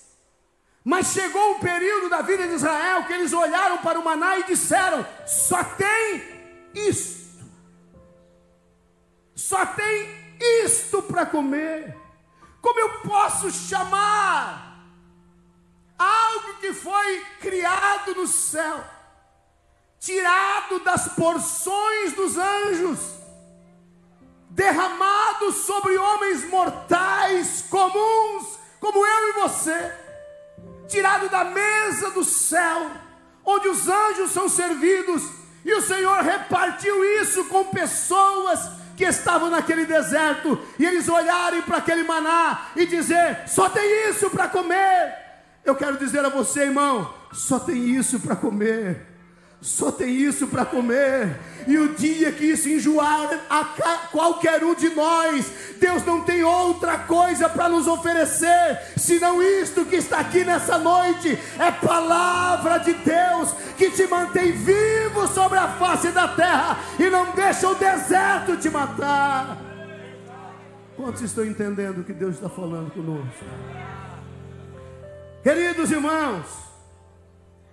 Mas 0.84 1.08
chegou 1.08 1.56
um 1.56 1.60
período 1.60 2.08
da 2.08 2.22
vida 2.22 2.48
de 2.48 2.54
Israel 2.54 3.06
que 3.06 3.14
eles 3.14 3.34
olharam 3.34 3.80
para 3.80 4.00
o 4.00 4.06
maná 4.06 4.38
e 4.38 4.44
disseram: 4.44 5.04
só 5.26 5.64
tem 5.64 6.24
isto. 6.76 7.44
Só 9.34 9.66
tem 9.66 10.10
isto 10.64 11.02
para 11.02 11.26
comer. 11.26 11.98
Como 12.62 12.80
eu 12.80 13.00
posso 13.00 13.50
chamar 13.50 14.80
algo 15.98 16.60
que 16.60 16.72
foi 16.72 17.20
criado 17.42 18.14
no 18.14 18.28
céu, 18.28 18.84
tirado 20.00 20.84
das 20.84 21.08
porções 21.16 22.14
dos 22.14 22.38
anjos, 22.38 23.17
derramado 24.58 25.52
sobre 25.52 25.96
homens 25.96 26.44
mortais 26.50 27.64
comuns, 27.70 28.58
como 28.80 29.06
eu 29.06 29.30
e 29.30 29.34
você, 29.34 29.92
tirado 30.88 31.30
da 31.30 31.44
mesa 31.44 32.10
do 32.10 32.24
céu, 32.24 32.90
onde 33.46 33.68
os 33.68 33.88
anjos 33.88 34.32
são 34.32 34.50
servidos, 34.50 35.22
e 35.64 35.72
o 35.76 35.82
Senhor 35.82 36.24
repartiu 36.24 37.06
isso 37.22 37.46
com 37.46 37.66
pessoas 37.66 38.60
que 38.98 39.04
estavam 39.04 39.52
naquele 39.52 39.86
deserto, 39.86 40.60
e 40.80 40.86
eles 40.88 41.08
olharem 41.08 41.62
para 41.62 41.78
aquele 41.78 42.02
maná 42.02 42.72
e 42.76 42.88
dizer: 42.88 43.48
só 43.48 43.70
tem 43.70 44.10
isso 44.10 44.28
para 44.32 44.48
comer. 44.48 45.14
Eu 45.64 45.76
quero 45.76 45.98
dizer 45.98 46.26
a 46.26 46.30
você, 46.30 46.62
irmão, 46.62 47.14
só 47.32 47.60
tem 47.60 47.78
isso 47.78 48.20
para 48.20 48.36
comer. 48.36 49.17
Só 49.62 49.92
tem 49.92 50.10
isso 50.10 50.48
para 50.48 50.66
comer. 50.66 51.40
E 51.68 51.78
o 51.78 51.96
dia 51.96 52.32
que 52.32 52.46
isso 52.46 52.70
enjoar 52.70 53.46
a 53.50 53.66
qualquer 54.12 54.64
um 54.64 54.74
de 54.74 54.90
nós, 54.90 55.52
Deus 55.80 56.06
não 56.06 56.22
tem 56.22 56.44
outra 56.44 57.00
coisa 57.00 57.50
para 57.50 57.68
nos 57.68 57.88
oferecer, 57.88 58.80
senão 58.96 59.44
isto 59.44 59.84
que 59.84 59.98
está 59.98 60.20
aqui 60.20 60.46
nessa 60.46 60.78
noite. 60.78 61.38
É 61.60 61.72
palavra 61.72 62.78
de 62.78 62.94
Deus 62.94 63.54
que 63.78 63.92
te 63.92 64.08
mantém 64.08 64.52
vivo 64.54 65.28
sobre 65.28 65.58
a 65.58 65.68
face 65.68 66.10
da 66.10 66.28
terra 66.28 66.80
e 66.98 67.10
não 67.10 67.32
deixa 67.32 67.68
o 67.68 67.76
deserto 67.76 68.56
te 68.58 68.70
matar. 68.70 69.58
Quantos 70.96 71.22
estão 71.22 71.46
entendendo 71.46 72.00
o 72.00 72.04
que 72.04 72.14
Deus 72.14 72.36
está 72.36 72.50
falando 72.50 72.92
conosco? 72.92 73.46
Queridos 75.44 75.92
irmãos, 75.92 76.67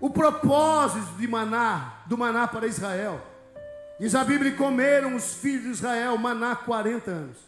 o 0.01 0.11
propósito 0.11 1.17
de 1.17 1.27
maná, 1.27 2.03
do 2.07 2.19
maná 2.19 2.47
para 2.47 2.67
Israel, 2.67 3.21
diz 3.99 4.15
a 4.15 4.25
Bíblia: 4.25 4.55
comeram 4.57 5.15
os 5.15 5.35
filhos 5.35 5.65
de 5.65 5.71
Israel 5.71 6.17
maná 6.19 6.57
40 6.57 7.11
anos, 7.11 7.39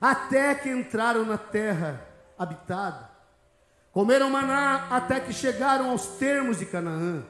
até 0.00 0.54
que 0.54 0.70
entraram 0.70 1.24
na 1.24 1.38
terra 1.38 2.00
habitada. 2.38 3.10
Comeram 3.92 4.28
maná 4.28 4.88
até 4.90 5.20
que 5.20 5.32
chegaram 5.32 5.90
aos 5.90 6.06
termos 6.18 6.58
de 6.58 6.66
Canaã. 6.66 7.24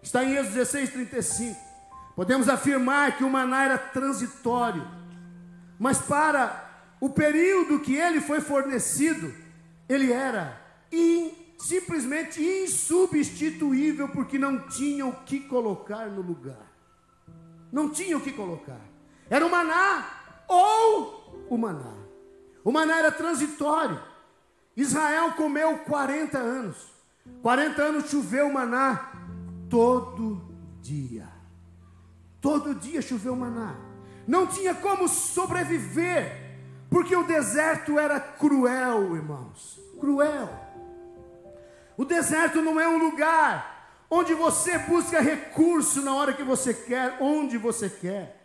Está 0.00 0.22
em 0.22 0.36
Êxodo 0.36 0.54
16, 0.54 0.90
35. 0.90 1.60
Podemos 2.14 2.48
afirmar 2.48 3.16
que 3.16 3.24
o 3.24 3.30
maná 3.30 3.64
era 3.64 3.76
transitório, 3.76 4.86
mas 5.78 5.98
para 5.98 6.66
o 7.00 7.10
período 7.10 7.80
que 7.80 7.94
ele 7.94 8.20
foi 8.20 8.40
fornecido, 8.40 9.34
ele 9.88 10.12
era 10.12 10.56
in, 10.90 11.45
simplesmente 11.58 12.42
insubstituível, 12.42 14.08
porque 14.08 14.38
não 14.38 14.68
tinha 14.68 15.06
o 15.06 15.12
que 15.24 15.40
colocar 15.40 16.08
no 16.08 16.20
lugar. 16.20 16.72
Não 17.72 17.90
tinha 17.90 18.16
o 18.16 18.20
que 18.20 18.32
colocar. 18.32 18.80
Era 19.28 19.44
o 19.44 19.50
maná 19.50 20.06
ou 20.48 21.46
o 21.48 21.56
maná. 21.58 21.94
O 22.62 22.70
maná 22.70 22.98
era 22.98 23.12
transitório. 23.12 24.00
Israel 24.76 25.32
comeu 25.32 25.78
40 25.78 26.38
anos. 26.38 26.76
40 27.42 27.82
anos 27.82 28.10
choveu 28.10 28.52
maná 28.52 29.12
todo 29.68 30.42
dia. 30.80 31.28
Todo 32.40 32.74
dia 32.74 33.02
choveu 33.02 33.34
maná. 33.34 33.76
Não 34.26 34.46
tinha 34.46 34.74
como 34.74 35.08
sobreviver, 35.08 36.58
porque 36.90 37.14
o 37.14 37.24
deserto 37.24 37.98
era 37.98 38.20
cruel, 38.20 39.16
irmãos. 39.16 39.80
Cruel. 39.98 40.65
O 41.96 42.04
deserto 42.04 42.60
não 42.60 42.80
é 42.80 42.86
um 42.86 42.98
lugar 42.98 43.74
onde 44.10 44.34
você 44.34 44.78
busca 44.78 45.20
recurso 45.20 46.02
na 46.02 46.14
hora 46.14 46.32
que 46.32 46.42
você 46.42 46.72
quer, 46.72 47.16
onde 47.20 47.58
você 47.58 47.88
quer. 47.88 48.36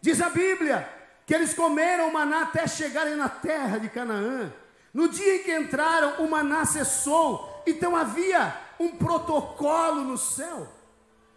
Diz 0.00 0.20
a 0.20 0.30
Bíblia 0.30 0.88
que 1.26 1.34
eles 1.34 1.52
comeram 1.52 2.08
o 2.08 2.12
maná 2.12 2.42
até 2.42 2.66
chegarem 2.66 3.16
na 3.16 3.28
terra 3.28 3.78
de 3.78 3.88
Canaã. 3.88 4.52
No 4.94 5.08
dia 5.08 5.36
em 5.36 5.42
que 5.42 5.54
entraram, 5.54 6.24
o 6.24 6.30
maná 6.30 6.64
cessou. 6.64 7.62
Então 7.66 7.96
havia 7.96 8.56
um 8.78 8.90
protocolo 8.96 10.02
no 10.02 10.16
céu. 10.16 10.68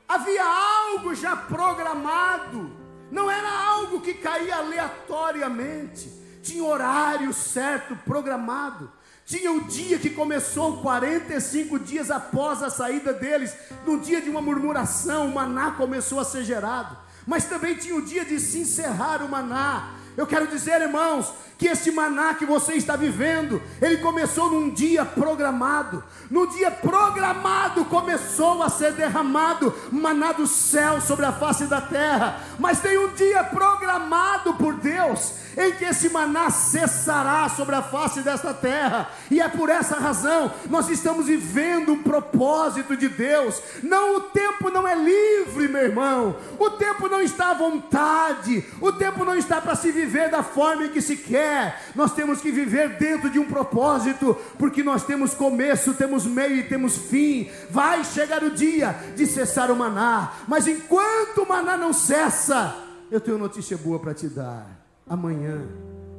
Havia 0.08 0.44
algo 0.44 1.14
já 1.14 1.36
programado. 1.36 2.78
Não 3.12 3.30
era 3.30 3.50
algo 3.50 4.02
que 4.02 4.14
caía 4.14 4.58
aleatoriamente. 4.58 6.10
Tinha 6.42 6.64
horário 6.64 7.34
certo, 7.34 7.96
programado. 8.06 8.92
Tinha 9.30 9.52
o 9.52 9.66
dia 9.66 10.00
que 10.00 10.10
começou 10.10 10.78
45 10.78 11.78
dias 11.78 12.10
após 12.10 12.64
a 12.64 12.70
saída 12.72 13.14
deles, 13.14 13.56
no 13.86 14.00
dia 14.00 14.20
de 14.20 14.28
uma 14.28 14.42
murmuração, 14.42 15.28
o 15.28 15.36
maná 15.36 15.70
começou 15.74 16.20
a 16.20 16.26
ser 16.26 16.44
gerado. 16.44 16.98
Mas 17.28 17.46
também 17.46 17.76
tinha 17.76 17.96
o 17.96 18.02
dia 18.02 18.26
de 18.26 18.40
se 18.40 18.58
encerrar 18.58 19.24
o 19.24 19.30
maná. 19.30 19.94
Eu 20.20 20.28
quero 20.28 20.48
dizer, 20.48 20.82
irmãos, 20.82 21.34
que 21.58 21.68
esse 21.68 21.92
maná 21.92 22.34
que 22.34 22.46
você 22.46 22.74
está 22.74 22.98
vivendo, 22.98 23.62
ele 23.82 24.00
começou 24.00 24.52
num 24.52 24.70
dia 24.70 25.06
programado. 25.06 26.04
No 26.30 26.46
dia 26.48 26.70
programado 26.70 27.86
começou 27.86 28.62
a 28.62 28.70
ser 28.70 28.92
derramado 28.92 29.74
maná 29.90 30.34
do 30.34 30.46
céu 30.46 31.00
sobre 31.00 31.26
a 31.26 31.32
face 31.32 31.66
da 31.68 31.80
terra. 31.80 32.42
Mas 32.60 32.82
tem 32.82 32.98
um 32.98 33.14
dia 33.14 33.46
programado 33.46 34.56
por 34.56 34.74
Deus 34.74 35.40
em 35.58 35.74
que 35.74 35.84
esse 35.84 36.10
maná 36.10 36.50
cessará 36.50 37.50
sobre 37.50 37.76
a 37.76 37.82
face 37.82 38.22
desta 38.22 38.54
terra. 38.54 39.10
E 39.32 39.42
é 39.42 39.48
por 39.50 39.70
essa 39.70 39.96
razão 39.96 40.52
nós 40.70 40.90
estamos 40.90 41.28
vivendo 41.28 41.94
um 41.94 42.04
propósito 42.04 42.96
de 42.96 43.10
Deus. 43.10 43.62
Não 43.84 44.18
o 44.18 44.22
tempo 44.22 44.70
não 44.70 44.88
é 44.88 44.96
livre, 44.96 45.68
meu 45.68 45.84
irmão. 45.84 46.36
O 46.58 46.70
tempo 46.72 47.10
não 47.10 47.22
está 47.22 47.52
à 47.52 47.54
vontade. 47.54 48.66
O 48.80 48.92
tempo 48.94 49.26
não 49.26 49.36
está 49.36 49.60
para 49.60 49.76
se 49.76 49.92
viver 49.92 50.09
da 50.10 50.42
forma 50.42 50.88
que 50.90 51.02
se 51.02 51.16
quer. 51.16 51.82
Nós 51.96 52.14
temos 52.14 52.42
que 52.42 52.52
viver 52.52 52.98
dentro 52.98 53.30
de 53.30 53.40
um 53.40 53.46
propósito, 53.46 54.36
porque 54.58 54.84
nós 54.84 55.04
temos 55.06 55.34
começo, 55.34 55.94
temos 55.94 56.26
meio 56.26 56.58
e 56.58 56.64
temos 56.64 56.98
fim. 56.98 57.50
Vai 57.70 58.04
chegar 58.04 58.44
o 58.44 58.52
dia 58.52 58.96
de 59.16 59.26
cessar 59.28 59.70
o 59.72 59.76
maná, 59.76 60.34
mas 60.48 60.68
enquanto 60.68 61.44
o 61.44 61.48
maná 61.48 61.78
não 61.78 61.94
cessa, 61.94 62.76
eu 63.12 63.22
tenho 63.22 63.38
notícia 63.38 63.78
boa 63.78 64.00
para 64.00 64.14
te 64.14 64.28
dar 64.28 64.80
amanhã 65.10 65.68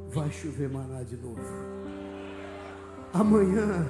vai 0.09 0.29
chover 0.29 0.69
maná 0.69 1.01
de 1.01 1.15
novo. 1.15 1.41
Amanhã 3.13 3.87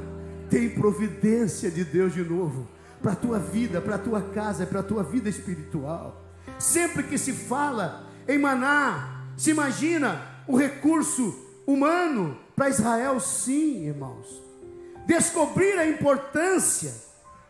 tem 0.50 0.70
providência 0.70 1.72
de 1.72 1.84
Deus 1.84 2.14
de 2.14 2.24
novo 2.24 2.68
para 3.02 3.14
a 3.14 3.16
tua 3.16 3.40
vida, 3.40 3.82
para 3.82 3.96
a 3.96 4.00
tua 4.00 4.22
casa, 4.22 4.66
para 4.66 4.82
a 4.82 4.84
tua 4.84 5.02
vida 5.02 5.28
espiritual. 5.28 6.24
Sempre 6.60 7.02
que 7.04 7.18
se 7.18 7.34
fala 7.34 8.08
em 8.28 8.38
maná, 8.38 9.21
se 9.42 9.50
imagina 9.50 10.22
o 10.48 10.56
recurso 10.56 11.64
humano 11.66 12.38
para 12.56 12.70
Israel, 12.70 13.20
sim, 13.20 13.88
irmãos. 13.88 14.40
Descobrir 15.08 15.80
a 15.80 15.88
importância 15.88 16.94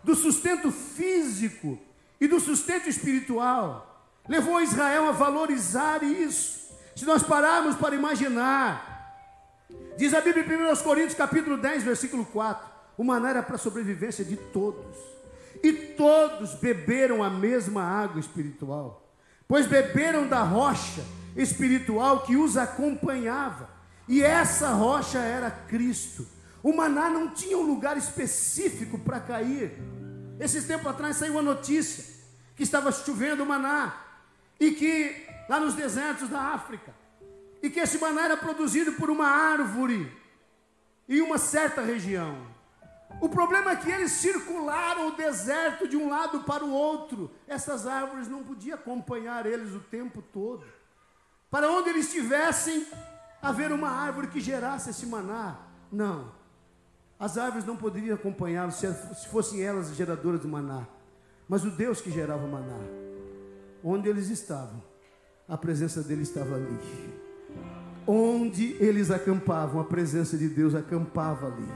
do 0.02 0.16
sustento 0.16 0.72
físico 0.72 1.78
e 2.18 2.30
do 2.30 2.40
sustento 2.40 2.88
espiritual 2.88 4.10
levou 4.26 4.62
Israel 4.62 5.10
a 5.10 5.12
valorizar 5.12 6.02
isso. 6.02 6.72
Se 6.96 7.04
nós 7.04 7.24
pararmos 7.24 7.76
para 7.76 7.94
imaginar, 7.94 9.28
diz 9.98 10.14
a 10.14 10.22
Bíblia 10.22 10.46
em 10.46 10.72
1 10.72 10.84
Coríntios 10.84 11.16
capítulo 11.16 11.58
10, 11.58 11.84
versículo 11.84 12.24
4, 12.24 12.72
o 12.98 13.04
maná 13.04 13.32
era 13.32 13.44
para 13.44 13.56
a 13.56 13.60
sobrevivência 13.60 14.24
de 14.24 14.38
todos. 14.38 14.96
E 15.62 15.74
todos 15.74 16.54
beberam 16.54 17.22
a 17.22 17.30
mesma 17.30 17.84
água 17.84 18.22
espiritual, 18.22 19.14
pois 19.46 19.66
beberam 19.66 20.26
da 20.26 20.42
rocha 20.42 21.04
espiritual 21.36 22.22
que 22.24 22.36
os 22.36 22.58
acompanhava. 22.58 23.70
E 24.08 24.22
essa 24.22 24.70
rocha 24.70 25.20
era 25.20 25.50
Cristo. 25.50 26.28
O 26.64 26.74
maná 26.74 27.10
não 27.10 27.30
tinha 27.30 27.58
um 27.58 27.64
lugar 27.64 27.98
específico 27.98 29.00
para 29.00 29.20
cair. 29.20 29.72
Esses 30.40 30.66
tempos 30.66 30.88
atrás 30.88 31.18
saiu 31.18 31.34
uma 31.34 31.42
notícia 31.42 32.04
que 32.56 32.64
estava 32.64 32.92
chovendo 32.92 33.46
maná 33.46 33.96
e 34.60 34.72
que 34.72 35.28
lá 35.50 35.60
nos 35.60 35.74
desertos 35.74 36.30
da 36.30 36.40
África, 36.40 36.94
e 37.62 37.70
que 37.70 37.80
esse 37.80 37.98
maná 37.98 38.26
era 38.26 38.38
produzido 38.38 38.94
por 38.94 39.10
uma 39.10 39.28
árvore 39.28 40.12
em 41.10 41.22
uma 41.22 41.38
certa 41.38 41.82
região. 41.82 42.38
O 43.20 43.28
problema 43.28 43.72
é 43.72 43.76
que 43.76 43.92
eles 43.92 44.12
circularam 44.12 45.10
o 45.10 45.16
deserto 45.16 45.88
de 45.88 45.98
um 45.98 46.10
lado 46.10 46.42
para 46.42 46.64
o 46.64 46.72
outro. 46.72 47.30
Essas 47.48 47.86
árvores 47.86 48.28
não 48.28 48.44
podiam 48.44 48.76
acompanhar 48.76 49.46
eles 49.46 49.74
o 49.74 49.80
tempo 49.80 50.22
todo. 50.22 50.64
Para 51.52 51.70
onde 51.70 51.90
eles 51.90 52.06
estivessem, 52.06 52.88
haver 53.42 53.74
uma 53.74 53.90
árvore 53.90 54.28
que 54.28 54.40
gerasse 54.40 54.90
esse 54.90 55.06
maná. 55.06 55.58
Não. 55.92 56.32
As 57.20 57.38
árvores 57.38 57.66
não 57.66 57.76
poderiam 57.76 58.16
acompanhá-los 58.16 58.76
se 58.76 59.28
fossem 59.30 59.62
elas 59.62 59.94
geradoras 59.94 60.42
de 60.42 60.48
maná. 60.48 60.88
Mas 61.50 61.66
o 61.66 61.70
Deus 61.70 62.00
que 62.00 62.10
gerava 62.10 62.46
o 62.46 62.50
maná, 62.50 62.80
onde 63.84 64.08
eles 64.08 64.30
estavam, 64.30 64.82
a 65.48 65.58
presença 65.58 66.02
dele 66.02 66.24
estava 66.24 66.56
ali. 66.56 66.80
Onde 68.08 68.78
eles 68.80 69.12
acampavam, 69.12 69.82
a 69.82 69.84
presença 69.84 70.38
de 70.38 70.48
Deus 70.48 70.74
acampava 70.74 71.48
ali. 71.48 71.68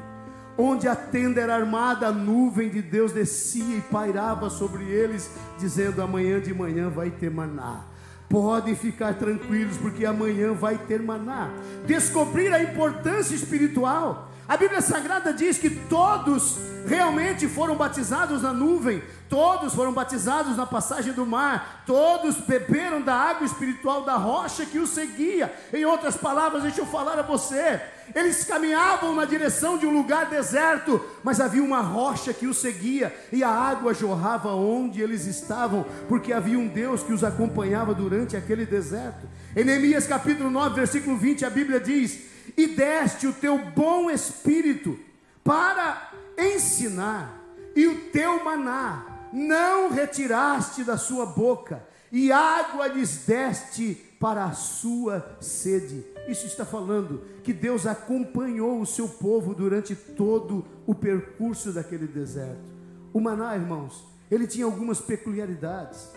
Onde 0.57 0.87
a 0.87 0.95
tenda 0.95 1.41
era 1.41 1.53
armada, 1.53 2.07
a 2.07 2.11
nuvem 2.13 2.69
de 2.69 2.81
Deus 2.81 3.11
descia 3.11 3.75
e 3.75 3.81
pairava 3.81 4.49
sobre 4.49 4.85
eles, 4.85 5.29
dizendo: 5.59 6.01
amanhã 6.01 6.39
de 6.39 6.53
manhã 6.53 6.89
vai 6.89 7.11
ter 7.11 7.29
maná. 7.29 7.83
Podem 8.29 8.75
ficar 8.75 9.13
tranquilos, 9.15 9.77
porque 9.77 10.05
amanhã 10.05 10.53
vai 10.53 10.77
ter 10.77 11.01
maná. 11.01 11.49
Descobrir 11.85 12.53
a 12.53 12.61
importância 12.61 13.35
espiritual 13.35 14.31
a 14.47 14.57
Bíblia 14.57 14.81
Sagrada 14.81 15.33
diz 15.33 15.57
que 15.57 15.69
todos 15.69 16.57
realmente 16.85 17.47
foram 17.47 17.75
batizados 17.75 18.43
na 18.43 18.53
nuvem, 18.53 19.01
todos 19.27 19.73
foram 19.73 19.91
batizados 19.91 20.55
na 20.55 20.67
passagem 20.67 21.13
do 21.13 21.25
mar, 21.25 21.83
todos 21.85 22.37
beberam 22.37 23.01
da 23.01 23.15
água 23.15 23.45
espiritual 23.45 24.03
da 24.03 24.15
rocha 24.15 24.65
que 24.65 24.77
os 24.77 24.91
seguia. 24.91 25.51
Em 25.73 25.83
outras 25.83 26.15
palavras, 26.15 26.61
deixa 26.61 26.81
eu 26.81 26.85
falar 26.85 27.17
a 27.17 27.23
você: 27.23 27.81
eles 28.13 28.43
caminhavam 28.43 29.15
na 29.15 29.25
direção 29.25 29.79
de 29.79 29.87
um 29.87 29.93
lugar 29.93 30.29
deserto, 30.29 31.03
mas 31.23 31.41
havia 31.41 31.63
uma 31.63 31.81
rocha 31.81 32.31
que 32.31 32.45
os 32.45 32.57
seguia 32.57 33.15
e 33.31 33.43
a 33.43 33.49
água 33.49 33.95
jorrava 33.95 34.53
onde 34.53 35.01
eles 35.01 35.25
estavam, 35.25 35.83
porque 36.07 36.31
havia 36.31 36.59
um 36.59 36.67
Deus 36.67 37.01
que 37.01 37.13
os 37.13 37.23
acompanhava 37.23 37.95
durante 37.95 38.37
aquele 38.37 38.65
deserto. 38.65 39.27
Em 39.55 39.63
Neemias 39.63 40.05
capítulo 40.05 40.51
9, 40.51 40.75
versículo 40.75 41.17
20, 41.17 41.45
a 41.45 41.49
Bíblia 41.49 41.79
diz 41.79 42.34
e 42.57 42.67
deste 42.67 43.27
o 43.27 43.33
teu 43.33 43.57
bom 43.57 44.09
espírito 44.09 44.97
para 45.43 46.11
ensinar, 46.37 47.41
e 47.75 47.87
o 47.87 48.09
teu 48.11 48.43
maná 48.43 49.27
não 49.31 49.89
retiraste 49.89 50.83
da 50.83 50.97
sua 50.97 51.25
boca, 51.25 51.83
e 52.11 52.31
água 52.31 52.87
lhes 52.87 53.25
deste 53.25 53.95
para 54.19 54.45
a 54.45 54.53
sua 54.53 55.37
sede. 55.39 56.05
Isso 56.27 56.45
está 56.47 56.65
falando 56.65 57.23
que 57.43 57.53
Deus 57.53 57.85
acompanhou 57.85 58.81
o 58.81 58.85
seu 58.85 59.07
povo 59.07 59.53
durante 59.53 59.95
todo 59.95 60.65
o 60.85 60.95
percurso 60.95 61.71
daquele 61.71 62.07
deserto. 62.07 62.73
O 63.13 63.19
maná, 63.19 63.55
irmãos, 63.55 64.03
ele 64.31 64.47
tinha 64.47 64.65
algumas 64.65 64.99
peculiaridades. 64.99 66.09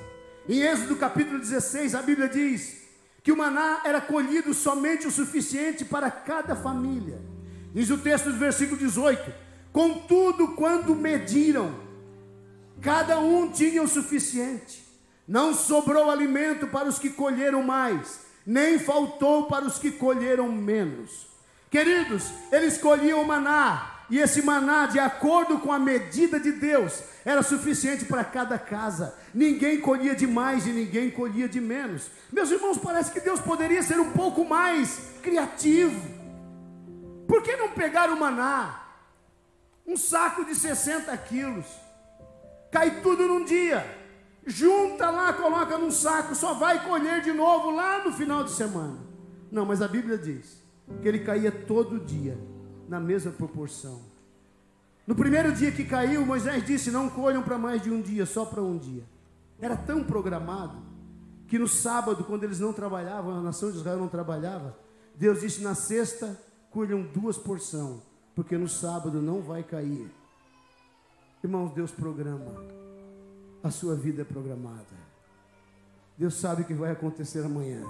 Em 0.48 0.62
Êxodo 0.62 0.96
capítulo 0.96 1.38
16, 1.38 1.94
a 1.94 2.02
Bíblia 2.02 2.28
diz: 2.28 2.87
que 3.22 3.32
o 3.32 3.36
maná 3.36 3.82
era 3.84 4.00
colhido 4.00 4.54
somente 4.54 5.06
o 5.06 5.10
suficiente 5.10 5.84
para 5.84 6.10
cada 6.10 6.54
família. 6.56 7.20
Diz 7.74 7.90
o 7.90 7.98
texto 7.98 8.30
do 8.30 8.38
versículo 8.38 8.78
18: 8.78 9.32
Contudo, 9.72 10.48
quando 10.48 10.94
mediram, 10.94 11.74
cada 12.80 13.18
um 13.18 13.50
tinha 13.50 13.82
o 13.82 13.88
suficiente, 13.88 14.84
não 15.26 15.52
sobrou 15.52 16.10
alimento 16.10 16.66
para 16.68 16.88
os 16.88 16.98
que 16.98 17.10
colheram 17.10 17.62
mais, 17.62 18.20
nem 18.46 18.78
faltou 18.78 19.46
para 19.46 19.64
os 19.64 19.78
que 19.78 19.90
colheram 19.90 20.50
menos. 20.50 21.26
Queridos, 21.70 22.32
eles 22.50 22.78
colhiam 22.78 23.20
o 23.20 23.26
maná, 23.26 23.97
e 24.10 24.18
esse 24.18 24.40
maná, 24.40 24.86
de 24.86 24.98
acordo 24.98 25.58
com 25.58 25.70
a 25.70 25.78
medida 25.78 26.40
de 26.40 26.52
Deus, 26.52 27.02
era 27.24 27.42
suficiente 27.42 28.06
para 28.06 28.24
cada 28.24 28.58
casa. 28.58 29.14
Ninguém 29.34 29.80
colhia 29.80 30.14
de 30.14 30.26
mais 30.26 30.66
e 30.66 30.70
ninguém 30.70 31.10
colhia 31.10 31.46
de 31.46 31.60
menos. 31.60 32.10
Meus 32.32 32.50
irmãos, 32.50 32.78
parece 32.78 33.12
que 33.12 33.20
Deus 33.20 33.38
poderia 33.40 33.82
ser 33.82 34.00
um 34.00 34.12
pouco 34.12 34.46
mais 34.46 34.98
criativo. 35.22 36.00
Por 37.26 37.42
que 37.42 37.54
não 37.56 37.70
pegar 37.70 38.10
o 38.10 38.18
maná? 38.18 38.82
Um 39.86 39.96
saco 39.96 40.42
de 40.44 40.54
60 40.54 41.14
quilos. 41.18 41.66
Cai 42.72 43.02
tudo 43.02 43.26
num 43.26 43.44
dia. 43.44 43.84
Junta 44.46 45.10
lá, 45.10 45.34
coloca 45.34 45.76
num 45.76 45.90
saco, 45.90 46.34
só 46.34 46.54
vai 46.54 46.82
colher 46.86 47.20
de 47.20 47.32
novo 47.32 47.70
lá 47.70 48.02
no 48.02 48.10
final 48.10 48.42
de 48.42 48.52
semana. 48.52 48.98
Não, 49.52 49.66
mas 49.66 49.82
a 49.82 49.88
Bíblia 49.88 50.16
diz 50.16 50.62
que 51.02 51.08
ele 51.08 51.18
caía 51.18 51.52
todo 51.52 52.00
dia 52.00 52.38
na 52.88 52.98
mesma 52.98 53.30
proporção. 53.30 54.00
No 55.06 55.14
primeiro 55.14 55.52
dia 55.52 55.72
que 55.72 55.84
caiu, 55.84 56.24
Moisés 56.26 56.64
disse: 56.66 56.90
Não 56.90 57.08
colham 57.08 57.42
para 57.42 57.56
mais 57.56 57.82
de 57.82 57.90
um 57.90 58.00
dia, 58.00 58.26
só 58.26 58.44
para 58.44 58.62
um 58.62 58.76
dia. 58.76 59.04
Era 59.60 59.76
tão 59.76 60.04
programado 60.04 60.76
que 61.46 61.58
no 61.58 61.66
sábado, 61.66 62.24
quando 62.24 62.44
eles 62.44 62.60
não 62.60 62.72
trabalhavam, 62.72 63.38
a 63.38 63.40
nação 63.40 63.70
de 63.70 63.78
Israel 63.78 63.98
não 63.98 64.08
trabalhava, 64.08 64.76
Deus 65.14 65.40
disse: 65.40 65.62
Na 65.62 65.74
sexta, 65.74 66.38
colham 66.70 67.02
duas 67.02 67.38
porções, 67.38 68.00
porque 68.34 68.56
no 68.58 68.68
sábado 68.68 69.22
não 69.22 69.40
vai 69.40 69.62
cair. 69.62 70.10
Irmãos, 71.42 71.72
Deus 71.72 71.90
programa, 71.90 72.52
a 73.62 73.70
sua 73.70 73.94
vida 73.94 74.22
é 74.22 74.24
programada. 74.24 75.08
Deus 76.18 76.34
sabe 76.34 76.62
o 76.62 76.64
que 76.64 76.74
vai 76.74 76.90
acontecer 76.90 77.44
amanhã. 77.44 77.82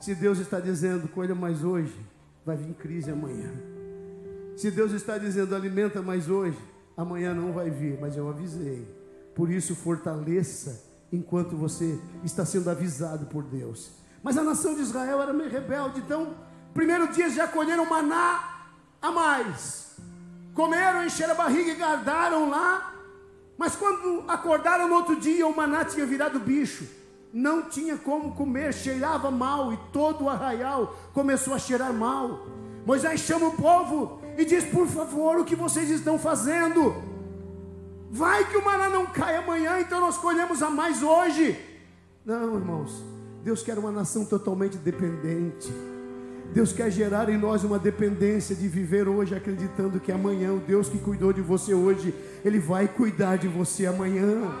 Se 0.00 0.14
Deus 0.14 0.38
está 0.38 0.58
dizendo, 0.58 1.08
colha 1.08 1.34
mais 1.34 1.62
hoje, 1.62 1.94
vai 2.44 2.56
vir 2.56 2.74
crise 2.74 3.10
amanhã. 3.10 3.77
Se 4.58 4.72
Deus 4.72 4.90
está 4.90 5.16
dizendo 5.16 5.54
alimenta 5.54 6.02
mais 6.02 6.28
hoje, 6.28 6.58
amanhã 6.96 7.32
não 7.32 7.52
vai 7.52 7.70
vir, 7.70 7.96
mas 8.00 8.16
eu 8.16 8.28
avisei. 8.28 8.84
Por 9.32 9.52
isso, 9.52 9.76
fortaleça 9.76 10.84
enquanto 11.12 11.56
você 11.56 11.96
está 12.24 12.44
sendo 12.44 12.68
avisado 12.68 13.26
por 13.26 13.44
Deus. 13.44 13.92
Mas 14.20 14.36
a 14.36 14.42
nação 14.42 14.74
de 14.74 14.80
Israel 14.80 15.22
era 15.22 15.32
meio 15.32 15.48
rebelde, 15.48 16.00
então 16.00 16.34
primeiro 16.74 17.06
dia 17.12 17.30
já 17.30 17.46
colheram 17.46 17.88
maná 17.88 18.66
a 19.00 19.12
mais. 19.12 19.96
Comeram, 20.54 21.06
encheram 21.06 21.34
a 21.34 21.36
barriga 21.36 21.70
e 21.70 21.76
guardaram 21.76 22.50
lá. 22.50 22.96
Mas 23.56 23.76
quando 23.76 24.24
acordaram 24.26 24.88
no 24.88 24.96
outro 24.96 25.20
dia, 25.20 25.46
o 25.46 25.54
maná 25.54 25.84
tinha 25.84 26.04
virado 26.04 26.40
bicho. 26.40 26.84
Não 27.32 27.62
tinha 27.70 27.96
como 27.96 28.34
comer, 28.34 28.74
cheirava 28.74 29.30
mal 29.30 29.72
e 29.72 29.78
todo 29.92 30.24
o 30.24 30.28
arraial 30.28 30.98
começou 31.14 31.54
a 31.54 31.60
cheirar 31.60 31.92
mal. 31.92 32.44
Moisés 32.84 33.20
chama 33.20 33.46
o 33.46 33.52
povo 33.56 34.26
e 34.38 34.44
diz: 34.44 34.64
Por 34.64 34.86
favor, 34.86 35.36
o 35.38 35.44
que 35.44 35.56
vocês 35.56 35.90
estão 35.90 36.16
fazendo? 36.16 36.94
Vai 38.10 38.48
que 38.48 38.56
o 38.56 38.64
maná 38.64 38.88
não 38.88 39.04
cai 39.04 39.36
amanhã, 39.36 39.80
então 39.80 40.00
nós 40.00 40.16
colhemos 40.16 40.62
a 40.62 40.70
mais 40.70 41.02
hoje. 41.02 41.58
Não, 42.24 42.54
irmãos, 42.54 43.04
Deus 43.42 43.62
quer 43.62 43.76
uma 43.78 43.90
nação 43.90 44.24
totalmente 44.24 44.78
dependente. 44.78 45.70
Deus 46.54 46.72
quer 46.72 46.90
gerar 46.90 47.28
em 47.28 47.36
nós 47.36 47.64
uma 47.64 47.78
dependência 47.78 48.56
de 48.56 48.68
viver 48.68 49.06
hoje 49.06 49.34
acreditando 49.34 50.00
que 50.00 50.10
amanhã 50.10 50.54
o 50.54 50.60
Deus 50.60 50.88
que 50.88 50.98
cuidou 50.98 51.32
de 51.32 51.42
você 51.42 51.74
hoje, 51.74 52.14
Ele 52.42 52.58
vai 52.58 52.88
cuidar 52.88 53.36
de 53.36 53.48
você 53.48 53.84
amanhã. 53.84 54.54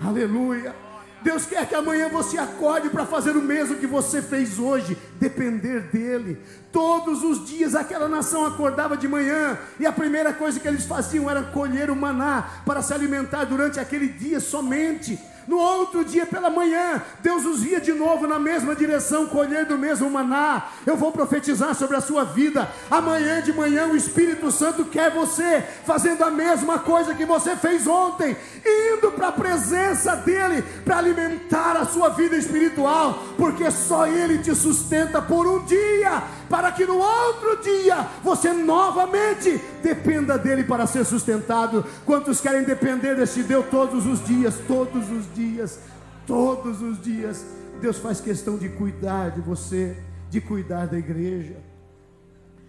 Aleluia. 0.00 0.85
Deus 1.26 1.44
quer 1.44 1.66
que 1.66 1.74
amanhã 1.74 2.08
você 2.08 2.38
acorde 2.38 2.88
para 2.88 3.04
fazer 3.04 3.32
o 3.32 3.42
mesmo 3.42 3.78
que 3.78 3.86
você 3.86 4.22
fez 4.22 4.60
hoje, 4.60 4.96
depender 5.18 5.80
dEle. 5.92 6.38
Todos 6.70 7.24
os 7.24 7.44
dias 7.44 7.74
aquela 7.74 8.08
nação 8.08 8.46
acordava 8.46 8.96
de 8.96 9.08
manhã 9.08 9.58
e 9.80 9.84
a 9.84 9.90
primeira 9.90 10.32
coisa 10.32 10.60
que 10.60 10.68
eles 10.68 10.84
faziam 10.84 11.28
era 11.28 11.42
colher 11.42 11.90
o 11.90 11.96
maná 11.96 12.62
para 12.64 12.80
se 12.80 12.94
alimentar 12.94 13.42
durante 13.42 13.80
aquele 13.80 14.06
dia 14.06 14.38
somente. 14.38 15.18
No 15.46 15.58
outro 15.58 16.04
dia 16.04 16.26
pela 16.26 16.50
manhã, 16.50 17.02
Deus 17.20 17.44
os 17.44 17.62
via 17.62 17.80
de 17.80 17.92
novo 17.92 18.26
na 18.26 18.38
mesma 18.38 18.74
direção, 18.74 19.26
colhendo 19.26 19.74
o 19.74 19.78
mesmo 19.78 20.10
maná. 20.10 20.68
Eu 20.84 20.96
vou 20.96 21.12
profetizar 21.12 21.74
sobre 21.74 21.96
a 21.96 22.00
sua 22.00 22.24
vida. 22.24 22.68
Amanhã 22.90 23.40
de 23.40 23.52
manhã 23.52 23.86
o 23.86 23.96
Espírito 23.96 24.50
Santo 24.50 24.84
quer 24.84 25.10
você 25.10 25.62
fazendo 25.84 26.24
a 26.24 26.30
mesma 26.30 26.78
coisa 26.78 27.14
que 27.14 27.24
você 27.24 27.54
fez 27.56 27.86
ontem, 27.86 28.36
indo 28.64 29.12
para 29.12 29.28
a 29.28 29.32
presença 29.32 30.16
dele 30.16 30.62
para 30.84 30.98
alimentar 30.98 31.76
a 31.76 31.86
sua 31.86 32.08
vida 32.08 32.36
espiritual, 32.36 33.22
porque 33.36 33.70
só 33.70 34.06
ele 34.06 34.38
te 34.38 34.54
sustenta 34.54 35.22
por 35.22 35.46
um 35.46 35.64
dia, 35.64 36.22
para 36.48 36.70
que 36.72 36.84
no 36.84 36.98
outro 36.98 37.62
dia 37.62 38.08
você 38.22 38.52
novamente 38.52 39.58
dependa 39.82 40.38
dele 40.38 40.64
para 40.64 40.86
ser 40.86 41.04
sustentado. 41.04 41.84
Quantos 42.04 42.40
querem 42.40 42.64
depender 42.64 43.16
desse 43.16 43.42
Deus 43.42 43.66
todos 43.70 44.06
os 44.06 44.24
dias, 44.24 44.54
todos 44.66 45.10
os 45.10 45.32
dias, 45.34 45.78
todos 46.26 46.80
os 46.80 47.00
dias? 47.00 47.44
Deus 47.80 47.98
faz 47.98 48.20
questão 48.20 48.56
de 48.56 48.68
cuidar 48.68 49.30
de 49.30 49.40
você, 49.40 49.96
de 50.30 50.40
cuidar 50.40 50.86
da 50.86 50.98
igreja. 50.98 51.56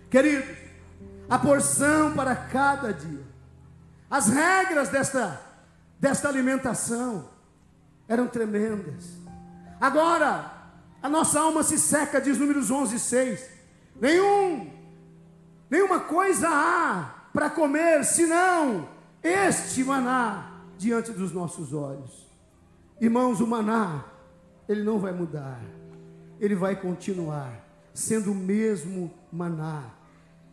Queridos, 0.10 0.56
a 1.30 1.38
porção 1.38 2.13
para 2.13 2.36
cada 2.36 2.92
dia, 2.94 3.24
as 4.10 4.28
regras 4.28 4.90
desta, 4.90 5.40
desta 6.00 6.30
alimentação 6.30 7.30
eram 8.08 8.28
tremendas. 8.28 9.18
Agora, 9.80 10.54
a 11.02 11.10
nossa 11.10 11.40
alma 11.40 11.62
se 11.62 11.78
seca, 11.78 12.20
diz 12.20 12.38
Números 12.38 12.72
11, 12.72 12.98
6. 13.00 13.57
Nenhum, 14.00 14.70
nenhuma 15.70 16.00
coisa 16.00 16.48
há 16.50 17.30
para 17.34 17.50
comer, 17.50 18.04
senão 18.04 18.88
este 19.24 19.84
maná 19.84 20.62
diante 20.78 21.12
dos 21.12 21.32
nossos 21.32 21.74
olhos. 21.74 22.28
Irmãos, 23.02 23.42
o 23.42 23.48
maná, 23.48 24.06
ele 24.68 24.84
não 24.84 25.00
vai 25.00 25.12
mudar, 25.12 25.60
ele 26.40 26.56
vai 26.56 26.76
continuar 26.76 27.68
sendo 27.94 28.32
o 28.32 28.36
mesmo 28.36 29.12
maná. 29.32 29.84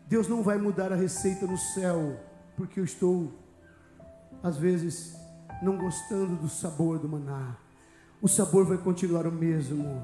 Deus 0.07 0.27
não 0.27 0.41
vai 0.41 0.57
mudar 0.57 0.91
a 0.91 0.95
receita 0.95 1.45
no 1.45 1.57
céu, 1.57 2.19
porque 2.57 2.79
eu 2.79 2.83
estou, 2.83 3.31
às 4.41 4.57
vezes, 4.57 5.15
não 5.61 5.77
gostando 5.77 6.35
do 6.35 6.49
sabor 6.49 6.97
do 6.97 7.07
maná. 7.07 7.55
O 8.19 8.27
sabor 8.27 8.65
vai 8.65 8.79
continuar 8.79 9.27
o 9.27 9.31
mesmo. 9.31 10.03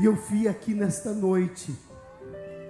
E 0.00 0.04
eu 0.04 0.16
vi 0.16 0.48
aqui 0.48 0.74
nesta 0.74 1.12
noite 1.12 1.76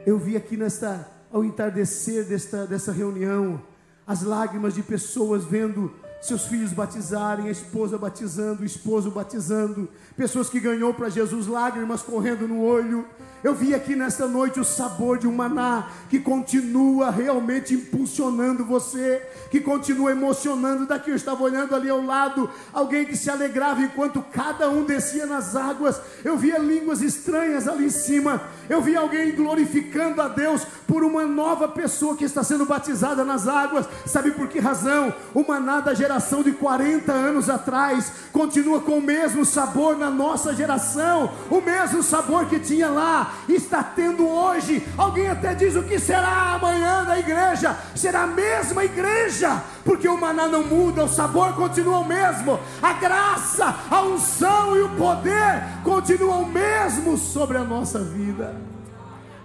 eu 0.07 0.19
vi 0.19 0.37
aqui 0.37 0.57
nesta, 0.57 1.09
ao 1.33 1.45
entardecer 1.45 2.25
desta, 2.25 2.67
dessa 2.67 2.93
reunião, 2.93 3.63
as 4.07 4.23
lágrimas 4.23 4.75
de 4.75 4.83
pessoas 4.83 5.45
vendo 5.45 5.93
seus 6.25 6.47
filhos 6.47 6.73
batizarem, 6.73 7.49
a 7.49 7.51
esposa 7.51 7.99
batizando, 7.99 8.63
o 8.63 8.65
esposo 8.65 9.11
batizando, 9.11 9.89
pessoas 10.17 10.49
que 10.49 10.59
ganhou 10.59 10.95
para 10.95 11.11
Jesus 11.11 11.47
lágrimas 11.47 12.01
correndo 12.01 12.49
no 12.49 12.63
olho. 12.63 13.05
Eu 13.43 13.55
vi 13.55 13.75
aqui 13.75 13.95
nesta 13.95 14.27
noite 14.27 14.59
o 14.59 14.65
sabor 14.65 15.19
de 15.19 15.29
um 15.29 15.35
maná 15.35 15.91
que 16.09 16.19
continua 16.19 17.11
realmente 17.11 17.75
impulsionando 17.75 18.65
você, 18.65 19.21
que 19.51 19.61
continua 19.61 20.13
emocionando. 20.13 20.87
Daqui 20.87 21.11
eu 21.11 21.15
estava 21.15 21.43
olhando 21.43 21.75
ali 21.75 21.91
ao 21.91 22.03
lado, 22.03 22.49
alguém 22.73 23.05
que 23.05 23.15
se 23.15 23.29
alegrava 23.29 23.83
enquanto 23.83 24.25
cada 24.33 24.71
um 24.71 24.83
descia 24.83 25.27
nas 25.27 25.55
águas. 25.55 26.01
Eu 26.25 26.39
via 26.39 26.57
línguas 26.57 27.03
estranhas 27.03 27.69
ali 27.69 27.85
em 27.85 27.91
cima. 27.91 28.41
Eu 28.67 28.81
vi 28.81 28.97
alguém 28.97 29.33
glorificando 29.33 30.23
a 30.23 30.29
Deus 30.29 30.67
por 30.87 31.05
uma 31.05 31.27
nova 31.27 31.69
pessoa 31.69 32.17
que 32.17 32.25
está 32.25 32.43
sendo 32.43 32.65
batizada 32.65 33.25
nas 33.25 33.47
águas. 33.47 33.87
Sabe 34.07 34.31
por 34.31 34.49
que 34.49 34.59
razão? 34.59 35.13
O 35.35 35.47
maná 35.47 35.81
da 35.81 35.93
geração 35.93 36.14
de 36.43 36.53
40 36.53 37.13
anos 37.13 37.51
atrás 37.51 38.13
continua 38.33 38.81
com 38.81 38.99
o 38.99 39.03
mesmo 39.03 39.45
sabor 39.45 39.97
na 39.97 40.11
nossa 40.11 40.55
geração, 40.55 41.31
o 41.51 41.61
mesmo 41.61 42.03
sabor 42.03 42.47
que 42.47 42.59
tinha 42.59 42.89
lá 42.89 43.35
está 43.49 43.83
tendo 43.83 44.27
hoje. 44.29 44.87
Alguém 44.97 45.29
até 45.29 45.55
diz 45.55 45.75
o 45.77 45.83
que 45.83 45.99
será 45.99 46.55
amanhã 46.55 47.05
da 47.05 47.19
igreja? 47.19 47.77
Será 47.95 48.23
a 48.23 48.27
mesma 48.27 48.85
igreja, 48.85 49.63
porque 49.85 50.09
o 50.09 50.21
maná 50.21 50.47
não 50.47 50.65
muda, 50.65 51.05
o 51.05 51.09
sabor 51.09 51.55
continua 51.55 51.99
o 51.99 52.09
mesmo, 52.09 52.59
a 52.83 52.93
graça, 52.93 53.75
a 53.91 54.03
unção 54.03 54.77
e 54.77 54.83
o 54.83 54.97
poder 54.97 55.63
continuam 55.83 56.43
o 56.43 56.49
mesmo 56.49 57.17
sobre 57.17 57.57
a 57.57 57.65
nossa 57.65 57.99
vida. 57.99 58.55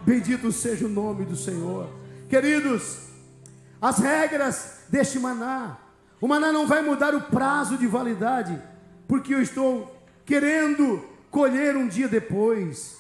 Bendito 0.05 0.51
seja 0.51 0.85
o 0.85 0.89
nome 0.89 1.25
do 1.25 1.35
Senhor, 1.35 1.87
queridos. 2.29 3.09
As 3.81 3.99
regras 3.99 4.79
deste 4.89 5.19
maná, 5.19 5.77
o 6.21 6.27
maná 6.27 6.51
não 6.51 6.67
vai 6.67 6.81
mudar 6.81 7.15
o 7.15 7.21
prazo 7.21 7.77
de 7.77 7.87
validade, 7.87 8.61
porque 9.07 9.33
eu 9.33 9.41
estou 9.41 9.95
querendo 10.25 11.03
colher 11.31 11.75
um 11.75 11.87
dia 11.87 12.07
depois. 12.07 12.97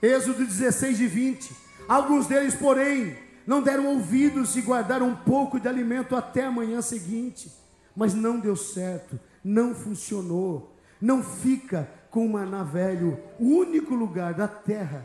Êxodo 0.00 0.44
16 0.44 1.00
e 1.00 1.06
20. 1.06 1.56
Alguns 1.88 2.26
deles, 2.26 2.54
porém, 2.54 3.16
não 3.46 3.62
deram 3.62 3.86
ouvidos 3.86 4.56
e 4.56 4.60
guardaram 4.60 5.08
um 5.08 5.16
pouco 5.16 5.60
de 5.60 5.68
alimento 5.68 6.16
até 6.16 6.44
a 6.44 6.50
manhã 6.50 6.82
seguinte. 6.82 7.52
Mas 7.94 8.14
não 8.14 8.38
deu 8.38 8.56
certo, 8.56 9.18
não 9.44 9.74
funcionou. 9.74 10.74
Não 11.00 11.22
fica 11.22 11.88
com 12.10 12.24
o 12.24 12.32
maná 12.32 12.62
velho, 12.62 13.20
o 13.38 13.44
único 13.44 13.94
lugar 13.94 14.32
da 14.32 14.48
terra 14.48 15.04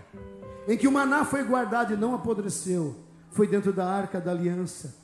em 0.67 0.77
que 0.77 0.87
o 0.87 0.91
maná 0.91 1.25
foi 1.25 1.43
guardado 1.43 1.93
e 1.93 1.97
não 1.97 2.13
apodreceu, 2.13 2.95
foi 3.31 3.47
dentro 3.47 3.73
da 3.73 3.85
arca 3.85 4.19
da 4.21 4.31
aliança. 4.31 5.00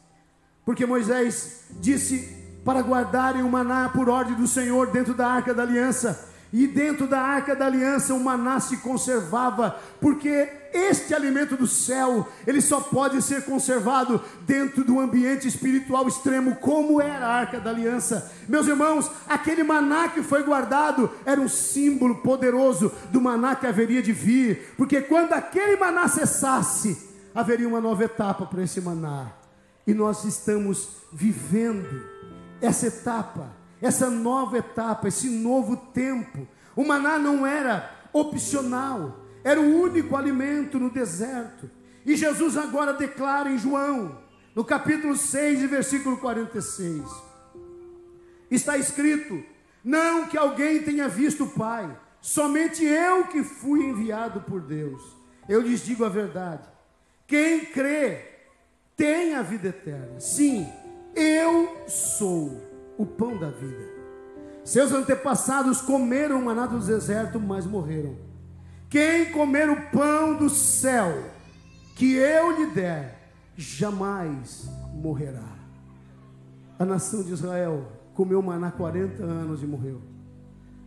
Porque 0.67 0.85
Moisés 0.85 1.61
disse 1.79 2.27
para 2.65 2.81
guardarem 2.81 3.41
o 3.41 3.49
maná 3.49 3.87
por 3.87 4.09
ordem 4.09 4.35
do 4.35 4.45
Senhor 4.45 4.87
dentro 4.87 5.13
da 5.13 5.25
arca 5.25 5.53
da 5.53 5.63
aliança. 5.63 6.27
E 6.51 6.67
dentro 6.67 7.07
da 7.07 7.21
arca 7.21 7.55
da 7.55 7.67
aliança 7.67 8.13
o 8.13 8.19
maná 8.21 8.59
se 8.59 8.75
conservava, 8.75 9.79
porque 10.01 10.49
este 10.73 11.13
alimento 11.13 11.55
do 11.55 11.65
céu, 11.65 12.27
ele 12.45 12.59
só 12.59 12.81
pode 12.81 13.21
ser 13.21 13.45
conservado 13.45 14.21
dentro 14.41 14.83
do 14.83 14.99
ambiente 14.99 15.47
espiritual 15.47 16.05
extremo, 16.05 16.57
como 16.57 17.01
era 17.01 17.25
a 17.25 17.33
arca 17.33 17.61
da 17.61 17.69
aliança. 17.69 18.29
Meus 18.45 18.67
irmãos, 18.67 19.09
aquele 19.25 19.63
maná 19.63 20.09
que 20.09 20.21
foi 20.21 20.43
guardado 20.43 21.09
era 21.25 21.39
um 21.39 21.47
símbolo 21.47 22.15
poderoso 22.15 22.91
do 23.09 23.21
maná 23.21 23.55
que 23.55 23.67
haveria 23.67 24.01
de 24.01 24.11
vir, 24.11 24.73
porque 24.75 24.99
quando 24.99 25.31
aquele 25.31 25.77
maná 25.77 26.09
cessasse, 26.09 27.07
haveria 27.33 27.69
uma 27.69 27.79
nova 27.79 28.03
etapa 28.03 28.45
para 28.45 28.63
esse 28.63 28.81
maná. 28.81 29.36
E 29.87 29.93
nós 29.93 30.25
estamos 30.25 30.89
vivendo 31.11 32.07
essa 32.61 32.87
etapa 32.87 33.57
essa 33.81 34.09
nova 34.09 34.57
etapa, 34.57 35.07
esse 35.07 35.29
novo 35.29 35.77
tempo. 35.77 36.47
O 36.75 36.83
maná 36.83 37.17
não 37.17 37.45
era 37.45 37.91
opcional, 38.11 39.25
era 39.43 39.59
o 39.59 39.81
único 39.81 40.15
alimento 40.15 40.79
no 40.79 40.89
deserto. 40.89 41.69
E 42.05 42.15
Jesus 42.15 42.57
agora 42.57 42.93
declara 42.93 43.49
em 43.49 43.57
João, 43.57 44.19
no 44.55 44.63
capítulo 44.63 45.15
6, 45.15 45.69
versículo 45.69 46.17
46, 46.17 47.03
está 48.49 48.77
escrito: 48.77 49.43
Não 49.83 50.27
que 50.27 50.37
alguém 50.37 50.81
tenha 50.81 51.07
visto 51.07 51.43
o 51.43 51.49
Pai, 51.49 51.95
somente 52.21 52.83
eu 52.83 53.27
que 53.27 53.43
fui 53.43 53.85
enviado 53.85 54.41
por 54.41 54.61
Deus. 54.61 55.01
Eu 55.47 55.61
lhes 55.61 55.85
digo 55.85 56.03
a 56.05 56.09
verdade: 56.09 56.67
quem 57.27 57.65
crê 57.65 58.36
tem 58.97 59.35
a 59.35 59.43
vida 59.43 59.67
eterna. 59.67 60.19
Sim, 60.19 60.67
eu 61.15 61.87
sou 61.87 62.59
o 62.97 63.05
pão 63.05 63.37
da 63.37 63.51
vida. 63.51 63.95
Seus 64.65 64.91
antepassados 64.91 65.79
comeram 65.79 66.39
o 66.39 66.43
maná 66.43 66.65
do 66.65 66.79
deserto, 66.79 67.39
mas 67.39 67.65
morreram. 67.65 68.17
Quem 68.89 69.31
comer 69.31 69.69
o 69.69 69.89
pão 69.91 70.35
do 70.35 70.49
céu 70.49 71.31
que 71.95 72.15
eu 72.15 72.51
lhe 72.51 72.71
der 72.71 73.31
jamais 73.55 74.69
morrerá. 74.93 75.55
A 76.79 76.83
nação 76.83 77.23
de 77.23 77.31
Israel 77.31 77.91
comeu 78.13 78.41
maná 78.41 78.71
40 78.71 79.23
anos 79.23 79.61
e 79.61 79.65
morreu. 79.67 80.01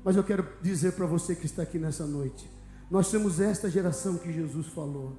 Mas 0.05 0.17
eu 0.17 0.25
quero 0.25 0.47
dizer 0.61 0.93
para 0.93 1.07
você 1.07 1.35
que 1.35 1.47
está 1.47 1.63
aqui 1.63 1.79
nessa 1.79 2.07
noite: 2.07 2.51
nós 2.91 3.11
temos 3.11 3.41
esta 3.41 3.71
geração 3.71 4.19
que 4.19 4.33
Jesus 4.33 4.67
falou. 4.69 5.17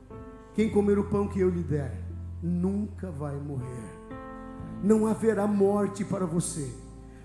Quem 0.54 0.70
comer 0.70 1.00
o 1.00 1.06
pão 1.06 1.28
que 1.28 1.40
eu 1.40 1.50
lhe 1.50 1.64
der, 1.64 2.11
nunca 2.42 3.12
vai 3.12 3.36
morrer. 3.36 4.02
Não 4.84 5.06
haverá 5.06 5.46
morte 5.46 6.04
para 6.04 6.26
você. 6.26 6.70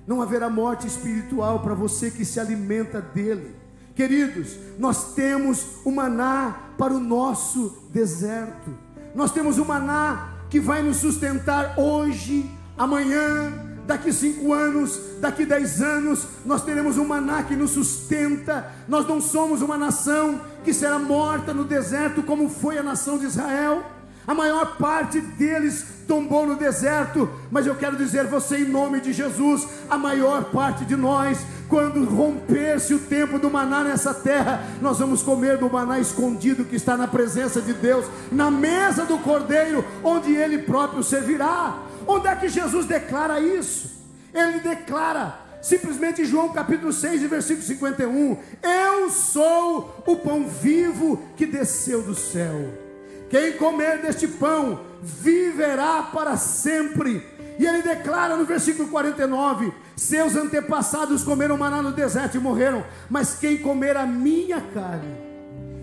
Não 0.06 0.22
haverá 0.22 0.48
morte 0.48 0.86
espiritual 0.86 1.60
para 1.60 1.74
você 1.74 2.10
que 2.10 2.24
se 2.24 2.38
alimenta 2.38 3.00
dele. 3.00 3.56
Queridos, 3.94 4.56
nós 4.78 5.14
temos 5.14 5.78
o 5.84 5.90
maná 5.90 6.54
para 6.76 6.92
o 6.92 7.00
nosso 7.00 7.88
deserto. 7.92 8.70
Nós 9.14 9.32
temos 9.32 9.58
o 9.58 9.64
maná 9.64 10.34
que 10.50 10.60
vai 10.60 10.82
nos 10.82 10.98
sustentar 10.98 11.78
hoje, 11.78 12.48
amanhã, 12.76 13.52
daqui 13.86 14.12
cinco 14.12 14.52
anos, 14.52 15.00
daqui 15.20 15.46
dez 15.46 15.80
anos, 15.80 16.26
nós 16.44 16.62
teremos 16.62 16.98
um 16.98 17.06
maná 17.06 17.42
que 17.42 17.56
nos 17.56 17.70
sustenta. 17.70 18.70
Nós 18.86 19.08
não 19.08 19.20
somos 19.20 19.62
uma 19.62 19.78
nação 19.78 20.40
que 20.62 20.74
será 20.74 20.98
morta 20.98 21.54
no 21.54 21.64
deserto 21.64 22.22
como 22.22 22.48
foi 22.50 22.76
a 22.76 22.82
nação 22.82 23.18
de 23.18 23.24
Israel. 23.24 23.95
A 24.26 24.34
maior 24.34 24.76
parte 24.76 25.20
deles 25.20 25.86
tombou 26.06 26.46
no 26.46 26.56
deserto, 26.56 27.28
mas 27.50 27.66
eu 27.66 27.74
quero 27.74 27.96
dizer 27.96 28.26
você 28.26 28.58
em 28.58 28.64
nome 28.64 29.00
de 29.00 29.12
Jesus, 29.12 29.66
a 29.88 29.96
maior 29.96 30.44
parte 30.46 30.84
de 30.84 30.96
nós, 30.96 31.38
quando 31.68 32.04
romper-se 32.04 32.94
o 32.94 32.98
tempo 32.98 33.38
do 33.38 33.50
maná 33.50 33.84
nessa 33.84 34.12
terra, 34.12 34.62
nós 34.80 34.98
vamos 34.98 35.22
comer 35.22 35.58
do 35.58 35.70
maná 35.70 35.98
escondido 35.98 36.64
que 36.64 36.76
está 36.76 36.96
na 36.96 37.06
presença 37.06 37.60
de 37.60 37.72
Deus, 37.72 38.06
na 38.32 38.50
mesa 38.50 39.04
do 39.04 39.18
Cordeiro, 39.18 39.84
onde 40.02 40.34
ele 40.34 40.58
próprio 40.58 41.02
servirá. 41.02 41.78
Onde 42.06 42.28
é 42.28 42.36
que 42.36 42.48
Jesus 42.48 42.86
declara 42.86 43.40
isso? 43.40 43.90
Ele 44.32 44.60
declara 44.60 45.38
simplesmente 45.60 46.24
João 46.24 46.50
capítulo 46.50 46.92
6, 46.92 47.22
versículo 47.22 47.66
51: 47.66 48.38
Eu 48.62 49.10
sou 49.10 50.02
o 50.06 50.16
pão 50.16 50.46
vivo 50.48 51.20
que 51.36 51.46
desceu 51.46 52.02
do 52.02 52.14
céu. 52.14 52.85
Quem 53.28 53.52
comer 53.54 54.00
deste 54.02 54.28
pão 54.28 54.80
viverá 55.02 56.02
para 56.02 56.36
sempre. 56.36 57.22
E 57.58 57.66
ele 57.66 57.82
declara 57.82 58.36
no 58.36 58.44
versículo 58.44 58.88
49: 58.88 59.72
Seus 59.96 60.36
antepassados 60.36 61.24
comeram 61.24 61.56
maná 61.56 61.82
no 61.82 61.92
deserto 61.92 62.36
e 62.36 62.40
morreram, 62.40 62.84
mas 63.08 63.34
quem 63.34 63.58
comer 63.58 63.96
a 63.96 64.06
minha 64.06 64.60
carne 64.60 65.26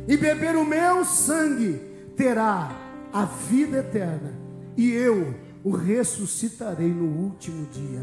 e 0.08 0.18
beber 0.18 0.56
o 0.56 0.66
meu 0.66 1.06
sangue 1.06 1.82
terá 2.16 2.72
a 3.12 3.26
vida 3.26 3.78
eterna, 3.78 4.34
e 4.76 4.92
eu 4.92 5.34
o 5.64 5.72
ressuscitarei 5.72 6.90
no 6.90 7.06
último 7.06 7.66
dia. 7.68 8.02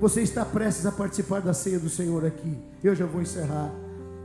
Você 0.00 0.22
está 0.22 0.44
prestes 0.44 0.86
a 0.86 0.92
participar 0.92 1.40
da 1.40 1.52
ceia 1.52 1.78
do 1.78 1.88
Senhor 1.88 2.24
aqui. 2.24 2.58
Eu 2.82 2.94
já 2.94 3.04
vou 3.04 3.20
encerrar. 3.20 3.70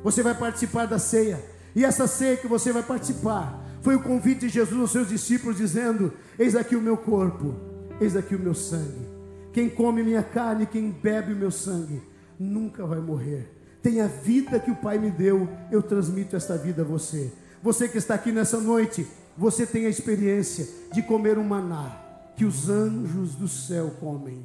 Você 0.04 0.24
vai 0.24 0.34
participar 0.34 0.86
da 0.86 1.00
ceia, 1.00 1.44
e 1.76 1.84
essa 1.84 2.08
ceia 2.08 2.38
que 2.38 2.48
você 2.48 2.72
vai 2.72 2.84
participar 2.84 3.65
foi 3.86 3.94
o 3.94 4.02
convite 4.02 4.48
de 4.48 4.50
Jesus 4.50 4.82
aos 4.82 4.92
seus 4.92 5.10
discípulos, 5.10 5.58
dizendo: 5.58 6.12
Eis 6.40 6.56
aqui 6.56 6.76
o 6.76 6.82
meu 6.82 6.98
corpo, 6.98 7.54
eis 8.02 8.16
aqui 8.16 8.34
o 8.34 8.40
meu 8.40 8.56
sangue. 8.56 9.08
Quem 9.54 9.70
come 9.70 10.02
minha 10.02 10.24
carne, 10.24 10.66
quem 10.66 10.90
bebe 10.90 11.34
o 11.34 11.36
meu 11.36 11.52
sangue, 11.52 12.02
nunca 12.40 12.84
vai 12.84 13.00
morrer. 13.00 13.48
Tem 13.84 14.02
a 14.02 14.08
vida 14.08 14.60
que 14.60 14.72
o 14.72 14.76
Pai 14.76 14.98
me 14.98 15.12
deu, 15.12 15.48
eu 15.72 15.84
transmito 15.84 16.36
esta 16.36 16.58
vida 16.58 16.82
a 16.82 16.86
você. 16.86 17.32
Você 17.62 17.88
que 17.88 18.00
está 18.00 18.16
aqui 18.16 18.32
nessa 18.32 18.60
noite, 18.60 19.06
você 19.38 19.68
tem 19.68 19.86
a 19.86 19.90
experiência 19.90 20.68
de 20.92 21.04
comer 21.04 21.38
um 21.38 21.44
maná 21.44 21.96
que 22.36 22.44
os 22.44 22.68
anjos 22.68 23.36
do 23.36 23.48
céu 23.48 23.92
comem. 24.00 24.44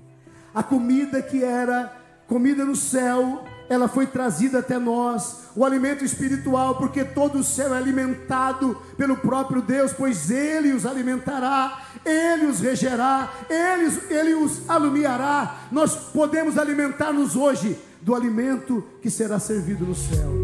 A 0.54 0.62
comida 0.62 1.22
que 1.22 1.42
era 1.42 1.96
comida 2.28 2.62
no 2.62 2.76
céu, 2.76 3.42
ela 3.70 3.86
foi 3.86 4.04
trazida 4.04 4.58
até 4.58 4.80
nós, 4.80 5.42
o 5.54 5.64
alimento 5.64 6.04
espiritual, 6.04 6.74
porque 6.74 7.04
todo 7.04 7.38
o 7.38 7.44
céu 7.44 7.72
é 7.72 7.78
alimentado 7.78 8.76
pelo 8.96 9.16
próprio 9.16 9.62
Deus, 9.62 9.92
pois 9.92 10.28
Ele 10.28 10.72
os 10.72 10.84
alimentará, 10.84 11.80
Ele 12.04 12.46
os 12.46 12.58
regerá, 12.58 13.30
Ele, 13.48 13.96
Ele 14.10 14.34
os 14.34 14.68
alumiará. 14.68 15.60
Nós 15.70 15.94
podemos 15.94 16.58
alimentar-nos 16.58 17.36
hoje 17.36 17.78
do 18.02 18.12
alimento 18.12 18.84
que 19.00 19.08
será 19.08 19.38
servido 19.38 19.86
no 19.86 19.94
céu. 19.94 20.39